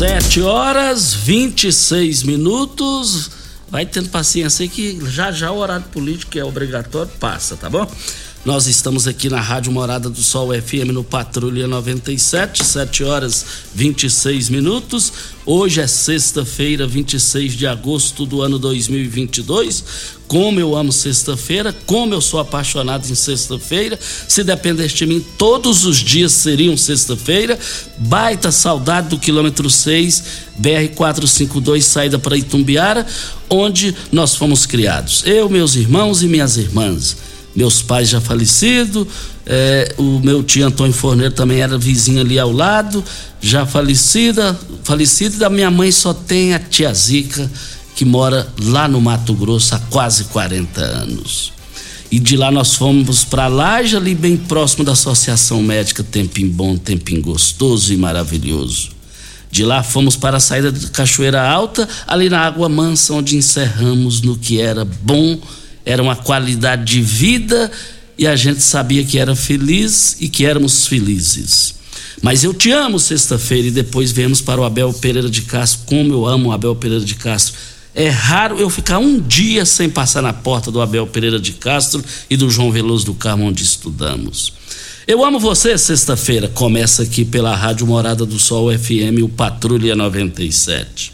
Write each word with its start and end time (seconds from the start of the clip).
Sete 0.00 0.40
horas 0.40 1.12
26 1.12 2.22
minutos. 2.22 3.30
Vai 3.68 3.84
tendo 3.84 4.08
paciência 4.08 4.62
aí 4.62 4.68
que 4.70 4.98
já 5.10 5.30
já 5.30 5.50
o 5.50 5.58
horário 5.58 5.84
político 5.92 6.32
que 6.32 6.38
é 6.38 6.44
obrigatório 6.44 7.12
passa, 7.20 7.54
tá 7.54 7.68
bom? 7.68 7.86
Nós 8.42 8.66
estamos 8.66 9.06
aqui 9.06 9.28
na 9.28 9.38
Rádio 9.38 9.70
Morada 9.70 10.08
do 10.08 10.22
Sol 10.22 10.48
FM 10.54 10.92
no 10.94 11.04
Patrulha 11.04 11.68
97, 11.68 12.64
7 12.64 13.04
horas 13.04 13.44
26 13.74 14.48
minutos. 14.48 15.12
Hoje 15.44 15.82
é 15.82 15.86
sexta-feira, 15.86 16.86
26 16.86 17.52
de 17.52 17.66
agosto 17.66 18.24
do 18.24 18.40
ano 18.40 18.58
2022. 18.58 19.84
Como 20.26 20.58
eu 20.58 20.74
amo 20.74 20.90
sexta-feira, 20.90 21.76
como 21.84 22.14
eu 22.14 22.20
sou 22.22 22.40
apaixonado 22.40 23.06
em 23.06 23.14
sexta-feira. 23.14 23.98
Se 24.26 24.42
dependesse 24.42 24.94
de 24.94 25.04
mim, 25.04 25.22
todos 25.36 25.84
os 25.84 25.98
dias 25.98 26.32
seriam 26.32 26.78
sexta-feira. 26.78 27.58
Baita 27.98 28.50
saudade 28.50 29.10
do 29.10 29.18
quilômetro 29.18 29.68
6, 29.68 30.24
BR-452, 30.58 31.82
saída 31.82 32.18
para 32.18 32.38
Itumbiara, 32.38 33.06
onde 33.50 33.94
nós 34.10 34.34
fomos 34.34 34.64
criados. 34.64 35.24
Eu, 35.26 35.50
meus 35.50 35.76
irmãos 35.76 36.22
e 36.22 36.26
minhas 36.26 36.56
irmãs 36.56 37.29
meus 37.54 37.82
pais 37.82 38.08
já 38.08 38.20
falecidos, 38.20 39.06
é, 39.46 39.94
o 39.98 40.20
meu 40.20 40.42
tio 40.42 40.66
Antônio 40.66 40.92
Forneiro 40.92 41.34
também 41.34 41.60
era 41.60 41.76
vizinho 41.76 42.20
ali 42.20 42.38
ao 42.38 42.52
lado, 42.52 43.02
já 43.40 43.66
falecida, 43.66 44.58
falecido, 44.84 45.38
da 45.38 45.50
minha 45.50 45.70
mãe 45.70 45.90
só 45.90 46.14
tem 46.14 46.54
a 46.54 46.58
tia 46.58 46.92
Zica, 46.94 47.50
que 47.96 48.04
mora 48.04 48.48
lá 48.62 48.86
no 48.86 49.00
Mato 49.00 49.34
Grosso 49.34 49.74
há 49.74 49.78
quase 49.90 50.24
40 50.24 50.80
anos. 50.80 51.52
E 52.10 52.18
de 52.18 52.36
lá 52.36 52.50
nós 52.50 52.74
fomos 52.74 53.24
para 53.24 53.46
Laje, 53.46 53.96
ali 53.96 54.14
bem 54.14 54.36
próximo 54.36 54.84
da 54.84 54.92
Associação 54.92 55.62
Médica 55.62 56.02
Tempim 56.02 56.48
Bom, 56.48 56.76
Tempim 56.76 57.20
Gostoso 57.20 57.92
e 57.92 57.96
Maravilhoso. 57.96 58.90
De 59.50 59.64
lá 59.64 59.82
fomos 59.82 60.16
para 60.16 60.36
a 60.36 60.40
saída 60.40 60.72
de 60.72 60.88
Cachoeira 60.88 61.42
Alta, 61.42 61.88
ali 62.06 62.28
na 62.28 62.40
Água 62.40 62.68
Mansa, 62.68 63.14
onde 63.14 63.36
encerramos 63.36 64.22
no 64.22 64.36
que 64.36 64.60
era 64.60 64.84
bom 64.84 65.38
era 65.84 66.02
uma 66.02 66.16
qualidade 66.16 66.84
de 66.84 67.02
vida 67.02 67.70
e 68.18 68.26
a 68.26 68.36
gente 68.36 68.60
sabia 68.60 69.04
que 69.04 69.18
era 69.18 69.34
feliz 69.34 70.16
e 70.20 70.28
que 70.28 70.44
éramos 70.44 70.86
felizes. 70.86 71.74
Mas 72.22 72.44
eu 72.44 72.52
te 72.52 72.70
amo 72.70 72.98
sexta-feira 72.98 73.68
e 73.68 73.70
depois 73.70 74.12
viemos 74.12 74.40
para 74.42 74.60
o 74.60 74.64
Abel 74.64 74.92
Pereira 74.92 75.30
de 75.30 75.42
Castro, 75.42 75.86
como 75.86 76.12
eu 76.12 76.26
amo 76.26 76.50
o 76.50 76.52
Abel 76.52 76.76
Pereira 76.76 77.04
de 77.04 77.14
Castro. 77.14 77.54
É 77.94 78.08
raro 78.08 78.58
eu 78.58 78.68
ficar 78.68 78.98
um 78.98 79.18
dia 79.18 79.64
sem 79.64 79.88
passar 79.88 80.22
na 80.22 80.32
porta 80.32 80.70
do 80.70 80.80
Abel 80.80 81.06
Pereira 81.06 81.40
de 81.40 81.52
Castro 81.52 82.04
e 82.28 82.36
do 82.36 82.50
João 82.50 82.70
Veloso 82.70 83.06
do 83.06 83.14
Carmo, 83.14 83.46
onde 83.46 83.64
estudamos. 83.64 84.52
Eu 85.06 85.24
amo 85.24 85.40
você, 85.40 85.78
sexta-feira. 85.78 86.46
Começa 86.46 87.02
aqui 87.02 87.24
pela 87.24 87.56
Rádio 87.56 87.86
Morada 87.86 88.26
do 88.26 88.38
Sol 88.38 88.70
FM, 88.70 89.22
o 89.24 89.28
Patrulha 89.28 89.96
97. 89.96 91.12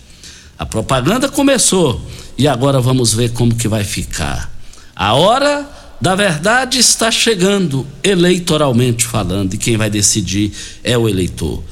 A 0.58 0.66
propaganda 0.66 1.28
começou 1.28 2.04
e 2.36 2.48
agora 2.48 2.80
vamos 2.80 3.14
ver 3.14 3.30
como 3.30 3.54
que 3.54 3.68
vai 3.68 3.84
ficar. 3.84 4.55
A 4.96 5.12
hora 5.12 5.68
da 6.00 6.14
verdade 6.14 6.78
está 6.78 7.10
chegando, 7.10 7.86
eleitoralmente 8.02 9.04
falando, 9.04 9.52
e 9.52 9.58
quem 9.58 9.76
vai 9.76 9.90
decidir 9.90 10.50
é 10.82 10.96
o 10.96 11.06
eleitor. 11.06 11.62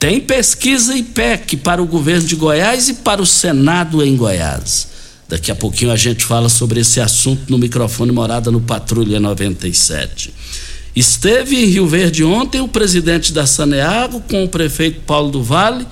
Tem 0.00 0.18
pesquisa 0.18 0.96
IPEC 0.96 1.58
para 1.58 1.80
o 1.80 1.86
governo 1.86 2.26
de 2.26 2.34
Goiás 2.34 2.88
e 2.88 2.94
para 2.94 3.22
o 3.22 3.26
Senado 3.26 4.02
em 4.02 4.16
Goiás. 4.16 4.88
Daqui 5.28 5.52
a 5.52 5.54
pouquinho 5.54 5.92
a 5.92 5.96
gente 5.96 6.24
fala 6.24 6.48
sobre 6.48 6.80
esse 6.80 7.00
assunto 7.00 7.48
no 7.48 7.56
microfone 7.56 8.10
Morada 8.10 8.50
no 8.50 8.60
Patrulha 8.60 9.20
97. 9.20 10.34
Esteve 10.94 11.56
em 11.56 11.66
Rio 11.66 11.86
Verde 11.86 12.24
ontem 12.24 12.60
o 12.60 12.66
presidente 12.66 13.32
da 13.32 13.46
Saneago 13.46 14.20
com 14.22 14.42
o 14.42 14.48
prefeito 14.48 15.02
Paulo 15.02 15.30
do 15.30 15.42
Vale 15.42 15.86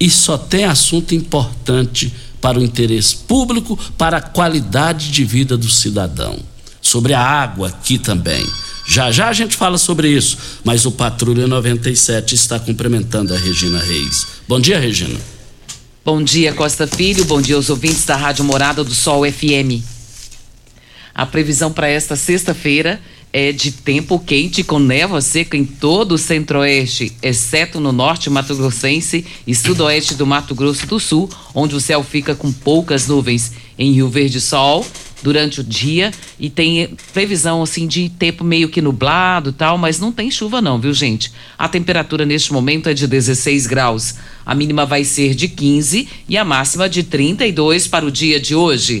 e 0.00 0.08
só 0.08 0.38
tem 0.38 0.64
assunto 0.64 1.14
importante 1.14 2.12
para 2.40 2.58
o 2.58 2.62
interesse 2.62 3.16
público, 3.16 3.78
para 3.98 4.18
a 4.18 4.22
qualidade 4.22 5.10
de 5.10 5.24
vida 5.24 5.56
do 5.56 5.68
cidadão. 5.68 6.38
Sobre 6.80 7.12
a 7.12 7.20
água 7.20 7.68
aqui 7.68 7.98
também. 7.98 8.44
Já 8.88 9.12
já 9.12 9.28
a 9.28 9.32
gente 9.32 9.56
fala 9.56 9.78
sobre 9.78 10.08
isso, 10.08 10.36
mas 10.64 10.84
o 10.84 10.90
Patrulha 10.90 11.46
97 11.46 12.34
está 12.34 12.58
cumprimentando 12.58 13.32
a 13.32 13.38
Regina 13.38 13.78
Reis. 13.78 14.26
Bom 14.48 14.58
dia, 14.58 14.80
Regina. 14.80 15.18
Bom 16.04 16.22
dia, 16.22 16.52
Costa 16.52 16.86
Filho. 16.86 17.24
Bom 17.26 17.40
dia 17.40 17.54
aos 17.54 17.70
ouvintes 17.70 18.04
da 18.04 18.16
Rádio 18.16 18.44
Morada 18.44 18.82
do 18.82 18.94
Sol 18.94 19.22
FM. 19.30 19.84
A 21.14 21.26
previsão 21.26 21.70
para 21.70 21.88
esta 21.88 22.16
sexta-feira 22.16 23.00
é 23.32 23.52
de 23.52 23.70
tempo 23.70 24.18
quente 24.18 24.64
com 24.64 24.78
névoa 24.78 25.20
seca 25.20 25.56
em 25.56 25.64
todo 25.64 26.12
o 26.12 26.18
centro-oeste, 26.18 27.12
exceto 27.22 27.80
no 27.80 27.92
norte 27.92 28.28
Mato 28.28 28.54
Grossense 28.56 29.24
e 29.46 29.54
sudoeste 29.54 30.14
do 30.14 30.26
Mato 30.26 30.54
Grosso 30.54 30.86
do 30.86 30.98
Sul, 30.98 31.30
onde 31.54 31.74
o 31.74 31.80
céu 31.80 32.02
fica 32.02 32.34
com 32.34 32.52
poucas 32.52 33.06
nuvens. 33.06 33.52
Em 33.78 33.92
Rio 33.92 34.08
Verde, 34.08 34.40
sol 34.40 34.84
durante 35.22 35.60
o 35.60 35.64
dia 35.64 36.12
e 36.38 36.50
tem 36.50 36.96
previsão 37.12 37.62
assim 37.62 37.86
de 37.86 38.08
tempo 38.08 38.42
meio 38.42 38.68
que 38.68 38.80
nublado 38.80 39.52
tal, 39.52 39.78
mas 39.78 39.98
não 39.98 40.12
tem 40.12 40.30
chuva 40.30 40.60
não, 40.60 40.78
viu 40.78 40.92
gente? 40.92 41.32
A 41.58 41.68
temperatura 41.68 42.24
neste 42.24 42.52
momento 42.52 42.88
é 42.88 42.94
de 42.94 43.06
16 43.06 43.66
graus. 43.66 44.14
A 44.44 44.54
mínima 44.54 44.84
vai 44.84 45.04
ser 45.04 45.34
de 45.34 45.48
15 45.48 46.08
e 46.28 46.36
a 46.36 46.44
máxima 46.44 46.88
de 46.88 47.02
32 47.02 47.86
para 47.86 48.04
o 48.04 48.10
dia 48.10 48.40
de 48.40 48.54
hoje. 48.54 49.00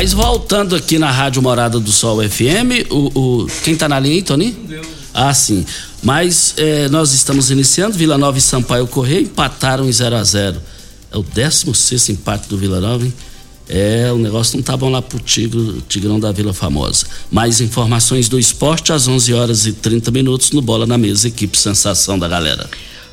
Mas 0.00 0.14
voltando 0.14 0.74
aqui 0.74 0.98
na 0.98 1.10
Rádio 1.10 1.42
Morada 1.42 1.78
do 1.78 1.92
Sol 1.92 2.26
FM, 2.26 2.88
o, 2.88 3.42
o- 3.42 3.46
quem 3.62 3.76
tá 3.76 3.86
na 3.86 4.00
linha 4.00 4.14
aí, 4.14 4.22
Tony? 4.22 4.56
Ah, 5.12 5.34
sim. 5.34 5.62
Mas 6.02 6.54
eh, 6.56 6.88
nós 6.88 7.12
estamos 7.12 7.50
iniciando, 7.50 7.98
Vila 7.98 8.16
Nova 8.16 8.38
e 8.38 8.40
Sampaio 8.40 8.86
Correia 8.86 9.20
empataram 9.20 9.86
em 9.86 9.92
0 9.92 10.16
a 10.16 10.24
0 10.24 10.56
É 11.12 11.18
o 11.18 11.22
16 11.22 12.08
empate 12.08 12.48
do 12.48 12.56
Vila 12.56 12.80
Nova, 12.80 13.04
hein? 13.04 13.12
É, 13.68 14.10
o 14.10 14.16
negócio 14.16 14.56
não 14.56 14.62
tá 14.62 14.74
bom 14.74 14.88
lá 14.88 15.02
pro 15.02 15.20
Tigre, 15.20 15.82
Tigrão 15.86 16.18
da 16.18 16.32
Vila 16.32 16.54
Famosa. 16.54 17.04
Mais 17.30 17.60
informações 17.60 18.26
do 18.26 18.38
esporte 18.38 18.94
às 18.94 19.06
11 19.06 19.34
horas 19.34 19.66
e 19.66 19.72
30 19.74 20.10
minutos 20.10 20.50
no 20.52 20.62
Bola 20.62 20.86
na 20.86 20.96
Mesa, 20.96 21.28
equipe 21.28 21.58
Sensação 21.58 22.18
da 22.18 22.26
galera. 22.26 22.70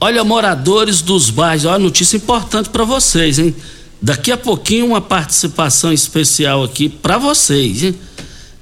Olha, 0.02 0.24
moradores 0.24 1.02
dos 1.02 1.30
bairros, 1.30 1.66
olha 1.66 1.80
notícia 1.80 2.16
importante 2.16 2.70
para 2.70 2.86
vocês, 2.86 3.38
hein? 3.38 3.54
Daqui 4.02 4.32
a 4.32 4.38
pouquinho 4.38 4.86
uma 4.86 5.02
participação 5.02 5.92
especial 5.92 6.64
aqui 6.64 6.88
para 6.88 7.18
vocês, 7.18 7.84
hein? 7.84 7.94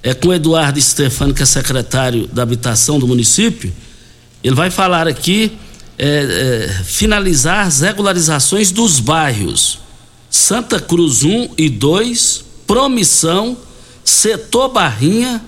É 0.02 0.16
com 0.16 0.34
Eduardo 0.34 0.82
Stefano, 0.82 1.34
que 1.34 1.44
é 1.44 1.46
secretário 1.46 2.28
da 2.28 2.42
habitação 2.42 2.98
do 2.98 3.08
município 3.08 3.72
ele 4.44 4.56
vai 4.56 4.70
falar 4.70 5.08
aqui, 5.08 5.58
é, 5.98 6.68
é, 6.70 6.84
finalizar 6.84 7.66
as 7.66 7.82
regularizações 7.82 8.72
dos 8.72 9.00
bairros 9.00 9.80
Santa 10.30 10.80
Cruz 10.80 11.24
1 11.24 11.50
e 11.58 11.70
2, 11.70 12.46
Promissão, 12.66 13.58
Setor 14.04 14.70
Barrinha, 14.70 15.42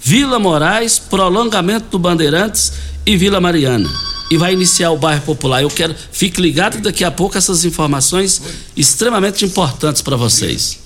Vila 0.00 0.38
Moraes, 0.38 0.98
Prolongamento 0.98 1.86
do 1.90 1.98
Bandeirantes 1.98 2.72
e 3.04 3.16
Vila 3.16 3.40
Mariana. 3.40 3.90
E 4.30 4.36
vai 4.36 4.52
iniciar 4.54 4.90
o 4.90 4.96
bairro 4.96 5.22
popular. 5.22 5.62
Eu 5.62 5.68
quero, 5.68 5.94
fique 6.10 6.40
ligado 6.40 6.80
daqui 6.80 7.04
a 7.04 7.10
pouco 7.10 7.36
essas 7.36 7.64
informações 7.64 8.40
extremamente 8.76 9.44
importantes 9.44 10.00
para 10.00 10.16
vocês. 10.16 10.78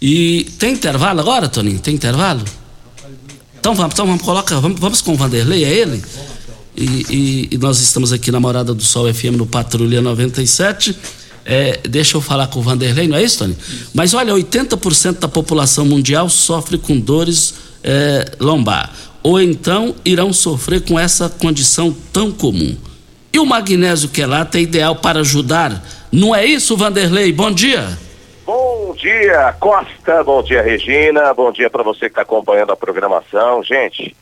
E 0.00 0.44
tem 0.58 0.72
intervalo 0.72 1.20
agora, 1.20 1.48
Toninho? 1.48 1.78
Tem 1.78 1.94
intervalo? 1.94 2.44
Então 3.58 3.74
vamos, 3.74 3.92
então 3.92 4.06
vamos, 4.06 4.22
coloca, 4.22 4.60
vamos, 4.60 4.80
vamos 4.80 5.00
com 5.00 5.12
o 5.12 5.16
Vanderlei, 5.16 5.64
é 5.64 5.70
ele? 5.70 6.02
E, 6.80 7.06
e, 7.10 7.48
e, 7.56 7.58
nós 7.58 7.80
estamos 7.80 8.12
aqui 8.12 8.30
na 8.30 8.38
Morada 8.38 8.72
do 8.72 8.84
Sol 8.84 9.12
FM 9.12 9.36
no 9.36 9.44
Patrulha 9.44 10.00
97. 10.00 10.96
É, 11.44 11.80
deixa 11.88 12.16
eu 12.16 12.20
falar 12.20 12.46
com 12.46 12.60
o 12.60 12.62
Vanderlei, 12.62 13.08
não 13.08 13.16
é 13.16 13.22
isso, 13.24 13.40
Tony? 13.40 13.56
Mas 13.92 14.14
olha, 14.14 14.32
80% 14.32 15.18
da 15.18 15.26
população 15.26 15.84
mundial 15.84 16.28
sofre 16.28 16.78
com 16.78 16.96
dores 16.96 17.54
é, 17.82 18.30
lombar. 18.38 18.92
Ou 19.24 19.40
então 19.40 19.92
irão 20.04 20.32
sofrer 20.32 20.82
com 20.82 20.96
essa 20.96 21.28
condição 21.28 21.92
tão 22.12 22.30
comum. 22.30 22.76
E 23.32 23.40
o 23.40 23.44
magnésio 23.44 24.08
quelato 24.08 24.56
é 24.56 24.60
ideal 24.60 24.94
para 24.94 25.18
ajudar. 25.20 25.84
Não 26.12 26.32
é 26.32 26.46
isso, 26.46 26.76
Vanderlei? 26.76 27.32
Bom 27.32 27.50
dia. 27.50 27.98
Bom 28.46 28.94
dia, 28.96 29.52
Costa. 29.58 30.22
Bom 30.22 30.44
dia, 30.44 30.62
Regina. 30.62 31.34
Bom 31.34 31.50
dia 31.50 31.68
para 31.68 31.82
você 31.82 32.02
que 32.02 32.06
está 32.06 32.22
acompanhando 32.22 32.70
a 32.70 32.76
programação. 32.76 33.64
Gente, 33.64 34.14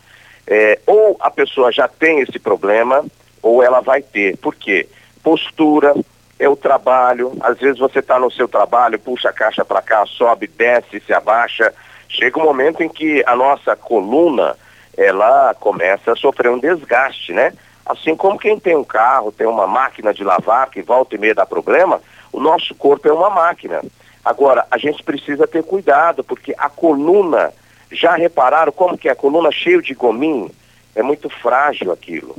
é, 0.46 0.78
ou 0.86 1.16
a 1.20 1.30
pessoa 1.30 1.72
já 1.72 1.88
tem 1.88 2.20
esse 2.20 2.38
problema, 2.38 3.04
ou 3.42 3.62
ela 3.62 3.80
vai 3.80 4.02
ter. 4.02 4.36
Por 4.36 4.54
quê? 4.54 4.88
Postura, 5.22 5.94
é 6.38 6.48
o 6.48 6.56
trabalho. 6.56 7.32
Às 7.40 7.58
vezes 7.58 7.78
você 7.78 8.00
está 8.00 8.18
no 8.18 8.30
seu 8.30 8.48
trabalho, 8.48 8.98
puxa 8.98 9.30
a 9.30 9.32
caixa 9.32 9.64
para 9.64 9.82
cá, 9.82 10.04
sobe, 10.06 10.46
desce, 10.46 11.00
se 11.00 11.12
abaixa. 11.12 11.72
Chega 12.08 12.38
um 12.38 12.44
momento 12.44 12.82
em 12.82 12.88
que 12.88 13.22
a 13.26 13.34
nossa 13.34 13.74
coluna 13.74 14.56
ela 14.96 15.54
começa 15.54 16.12
a 16.12 16.16
sofrer 16.16 16.50
um 16.50 16.58
desgaste, 16.58 17.32
né? 17.32 17.52
Assim 17.84 18.16
como 18.16 18.38
quem 18.38 18.58
tem 18.58 18.76
um 18.76 18.84
carro, 18.84 19.30
tem 19.30 19.46
uma 19.46 19.66
máquina 19.66 20.12
de 20.12 20.24
lavar 20.24 20.70
que 20.70 20.82
volta 20.82 21.14
e 21.14 21.18
meia 21.18 21.34
dá 21.34 21.46
problema, 21.46 22.00
o 22.32 22.40
nosso 22.40 22.74
corpo 22.74 23.08
é 23.08 23.12
uma 23.12 23.30
máquina. 23.30 23.82
Agora, 24.24 24.66
a 24.70 24.78
gente 24.78 25.02
precisa 25.04 25.46
ter 25.46 25.62
cuidado, 25.62 26.24
porque 26.24 26.54
a 26.58 26.68
coluna 26.68 27.52
já 27.90 28.14
repararam 28.14 28.72
como 28.72 28.98
que 28.98 29.08
a 29.08 29.14
coluna 29.14 29.50
cheia 29.50 29.80
de 29.80 29.94
gominho? 29.94 30.50
É 30.94 31.02
muito 31.02 31.28
frágil 31.28 31.92
aquilo. 31.92 32.36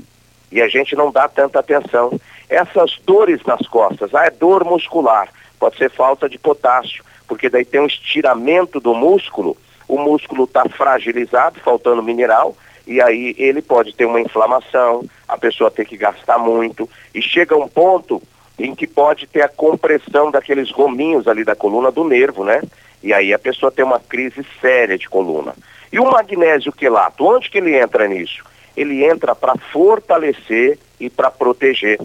E 0.51 0.61
a 0.61 0.67
gente 0.67 0.95
não 0.95 1.11
dá 1.11 1.27
tanta 1.27 1.59
atenção. 1.59 2.19
Essas 2.49 2.97
dores 3.05 3.41
nas 3.45 3.67
costas, 3.67 4.13
ah, 4.15 4.25
é 4.25 4.29
dor 4.29 4.63
muscular, 4.63 5.29
pode 5.59 5.77
ser 5.77 5.91
falta 5.91 6.29
de 6.29 6.37
potássio, 6.37 7.03
porque 7.27 7.49
daí 7.49 7.65
tem 7.65 7.81
um 7.81 7.87
estiramento 7.87 8.79
do 8.79 8.93
músculo, 8.93 9.57
o 9.87 9.97
músculo 9.97 10.45
está 10.45 10.63
fragilizado, 10.69 11.59
faltando 11.59 12.01
mineral, 12.01 12.55
e 12.85 13.01
aí 13.01 13.35
ele 13.37 13.61
pode 13.61 13.93
ter 13.93 14.05
uma 14.05 14.21
inflamação, 14.21 15.03
a 15.27 15.37
pessoa 15.37 15.69
tem 15.69 15.85
que 15.85 15.97
gastar 15.97 16.37
muito, 16.37 16.89
e 17.13 17.21
chega 17.21 17.57
um 17.57 17.67
ponto 17.67 18.21
em 18.57 18.73
que 18.73 18.87
pode 18.87 19.27
ter 19.27 19.41
a 19.41 19.49
compressão 19.49 20.31
daqueles 20.31 20.71
gominhos 20.71 21.27
ali 21.27 21.43
da 21.43 21.55
coluna 21.55 21.91
do 21.91 22.03
nervo, 22.03 22.43
né? 22.43 22.61
E 23.01 23.13
aí 23.13 23.33
a 23.33 23.39
pessoa 23.39 23.71
tem 23.71 23.85
uma 23.85 23.99
crise 23.99 24.45
séria 24.59 24.97
de 24.97 25.07
coluna. 25.07 25.53
E 25.91 25.99
o 25.99 26.05
magnésio 26.05 26.71
quelato, 26.71 27.25
onde 27.25 27.49
que 27.49 27.57
ele 27.57 27.75
entra 27.75 28.07
nisso? 28.07 28.43
Ele 28.75 29.05
entra 29.05 29.35
para 29.35 29.55
fortalecer 29.71 30.77
e 30.99 31.09
para 31.09 31.31
proteger. 31.31 31.99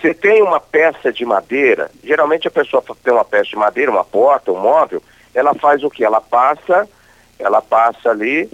Você 0.00 0.14
tem 0.14 0.42
uma 0.42 0.60
peça 0.60 1.12
de 1.12 1.24
madeira, 1.24 1.90
geralmente 2.04 2.46
a 2.46 2.50
pessoa 2.50 2.82
tem 3.02 3.12
uma 3.12 3.24
peça 3.24 3.50
de 3.50 3.56
madeira, 3.56 3.90
uma 3.90 4.04
porta, 4.04 4.52
um 4.52 4.60
móvel, 4.60 5.02
ela 5.34 5.54
faz 5.54 5.82
o 5.82 5.90
que? 5.90 6.04
Ela 6.04 6.20
passa, 6.20 6.88
ela 7.38 7.60
passa 7.60 8.10
ali 8.10 8.48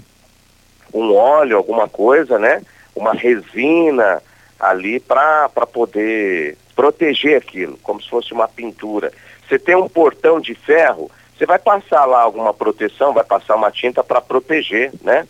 um 0.93 1.15
óleo, 1.15 1.57
alguma 1.57 1.89
coisa, 1.89 2.39
né? 2.39 2.63
Uma 2.95 3.13
resina 3.13 4.23
ali 4.59 5.01
para 5.01 5.49
poder 5.49 6.57
proteger 6.75 7.39
aquilo, 7.39 7.79
como 7.83 8.01
se 8.03 8.09
fosse 8.09 8.33
uma 8.33 8.49
pintura. 8.49 9.13
Você 9.49 9.59
tem 9.59 9.75
um 9.75 9.89
portão 9.89 10.41
de 10.41 10.55
ferro, 10.55 11.11
você 11.37 11.47
vai 11.47 11.59
passar 11.59 12.05
lá 12.05 12.23
alguma 12.23 12.53
proteção, 12.55 13.13
vai 13.13 13.25
passar 13.25 13.57
uma 13.57 13.71
tinta 13.71 14.05
para 14.05 14.21
proteger, 14.21 14.93
né? 15.03 15.27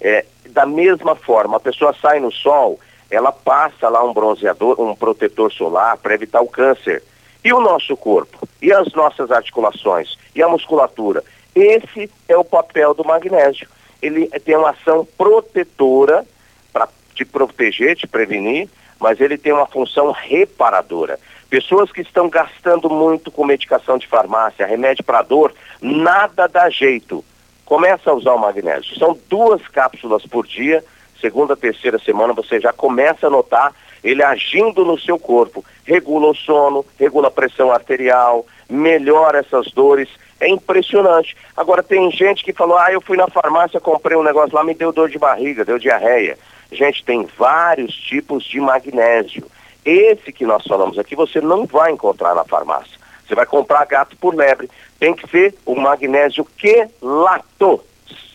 É, 0.00 0.24
da 0.48 0.66
mesma 0.66 1.14
forma, 1.14 1.56
a 1.56 1.60
pessoa 1.60 1.94
sai 2.00 2.18
no 2.18 2.32
sol, 2.32 2.80
ela 3.10 3.30
passa 3.30 3.88
lá 3.88 4.02
um 4.02 4.12
bronzeador, 4.12 4.80
um 4.80 4.96
protetor 4.96 5.52
solar 5.52 5.96
para 5.98 6.14
evitar 6.14 6.40
o 6.40 6.48
câncer. 6.48 7.02
E 7.44 7.52
o 7.52 7.60
nosso 7.60 7.96
corpo? 7.96 8.48
E 8.60 8.72
as 8.72 8.92
nossas 8.92 9.30
articulações? 9.30 10.16
E 10.34 10.42
a 10.42 10.48
musculatura? 10.48 11.22
Esse 11.54 12.10
é 12.28 12.36
o 12.36 12.44
papel 12.44 12.94
do 12.94 13.04
magnésio. 13.04 13.68
Ele 14.00 14.26
tem 14.40 14.56
uma 14.56 14.70
ação 14.70 15.06
protetora 15.16 16.24
para 16.72 16.88
te 17.14 17.24
proteger, 17.24 17.96
te 17.96 18.06
prevenir, 18.06 18.68
mas 18.98 19.20
ele 19.20 19.36
tem 19.36 19.52
uma 19.52 19.66
função 19.66 20.10
reparadora. 20.10 21.18
Pessoas 21.52 21.92
que 21.92 22.00
estão 22.00 22.30
gastando 22.30 22.88
muito 22.88 23.30
com 23.30 23.44
medicação 23.44 23.98
de 23.98 24.06
farmácia, 24.06 24.64
remédio 24.64 25.04
para 25.04 25.20
dor, 25.20 25.52
nada 25.82 26.46
dá 26.46 26.70
jeito. 26.70 27.22
Começa 27.66 28.10
a 28.10 28.14
usar 28.14 28.32
o 28.32 28.38
magnésio. 28.38 28.98
São 28.98 29.18
duas 29.28 29.60
cápsulas 29.68 30.24
por 30.24 30.46
dia. 30.46 30.82
Segunda, 31.20 31.54
terceira 31.54 31.98
semana 31.98 32.32
você 32.32 32.58
já 32.58 32.72
começa 32.72 33.26
a 33.26 33.30
notar 33.30 33.74
ele 34.02 34.22
agindo 34.22 34.82
no 34.82 34.98
seu 34.98 35.18
corpo. 35.18 35.62
Regula 35.84 36.30
o 36.30 36.34
sono, 36.34 36.86
regula 36.98 37.28
a 37.28 37.30
pressão 37.30 37.70
arterial, 37.70 38.46
melhora 38.66 39.40
essas 39.40 39.70
dores. 39.72 40.08
É 40.40 40.48
impressionante. 40.48 41.36
Agora 41.54 41.82
tem 41.82 42.10
gente 42.12 42.42
que 42.42 42.54
falou: 42.54 42.78
ah, 42.78 42.90
eu 42.90 43.02
fui 43.02 43.18
na 43.18 43.28
farmácia, 43.28 43.78
comprei 43.78 44.16
um 44.16 44.22
negócio 44.22 44.56
lá, 44.56 44.64
me 44.64 44.72
deu 44.72 44.90
dor 44.90 45.10
de 45.10 45.18
barriga, 45.18 45.66
deu 45.66 45.78
diarreia. 45.78 46.38
Gente, 46.72 47.04
tem 47.04 47.28
vários 47.36 47.94
tipos 47.94 48.42
de 48.42 48.58
magnésio. 48.58 49.44
Esse 49.84 50.32
que 50.32 50.46
nós 50.46 50.64
falamos 50.64 50.98
aqui 50.98 51.16
você 51.16 51.40
não 51.40 51.66
vai 51.66 51.92
encontrar 51.92 52.34
na 52.34 52.44
farmácia. 52.44 53.00
Você 53.26 53.34
vai 53.34 53.46
comprar 53.46 53.84
gato 53.86 54.16
por 54.16 54.34
lebre. 54.34 54.68
Tem 54.98 55.14
que 55.14 55.28
ser 55.28 55.54
o 55.64 55.74
magnésio 55.74 56.46
quelato. 56.56 57.80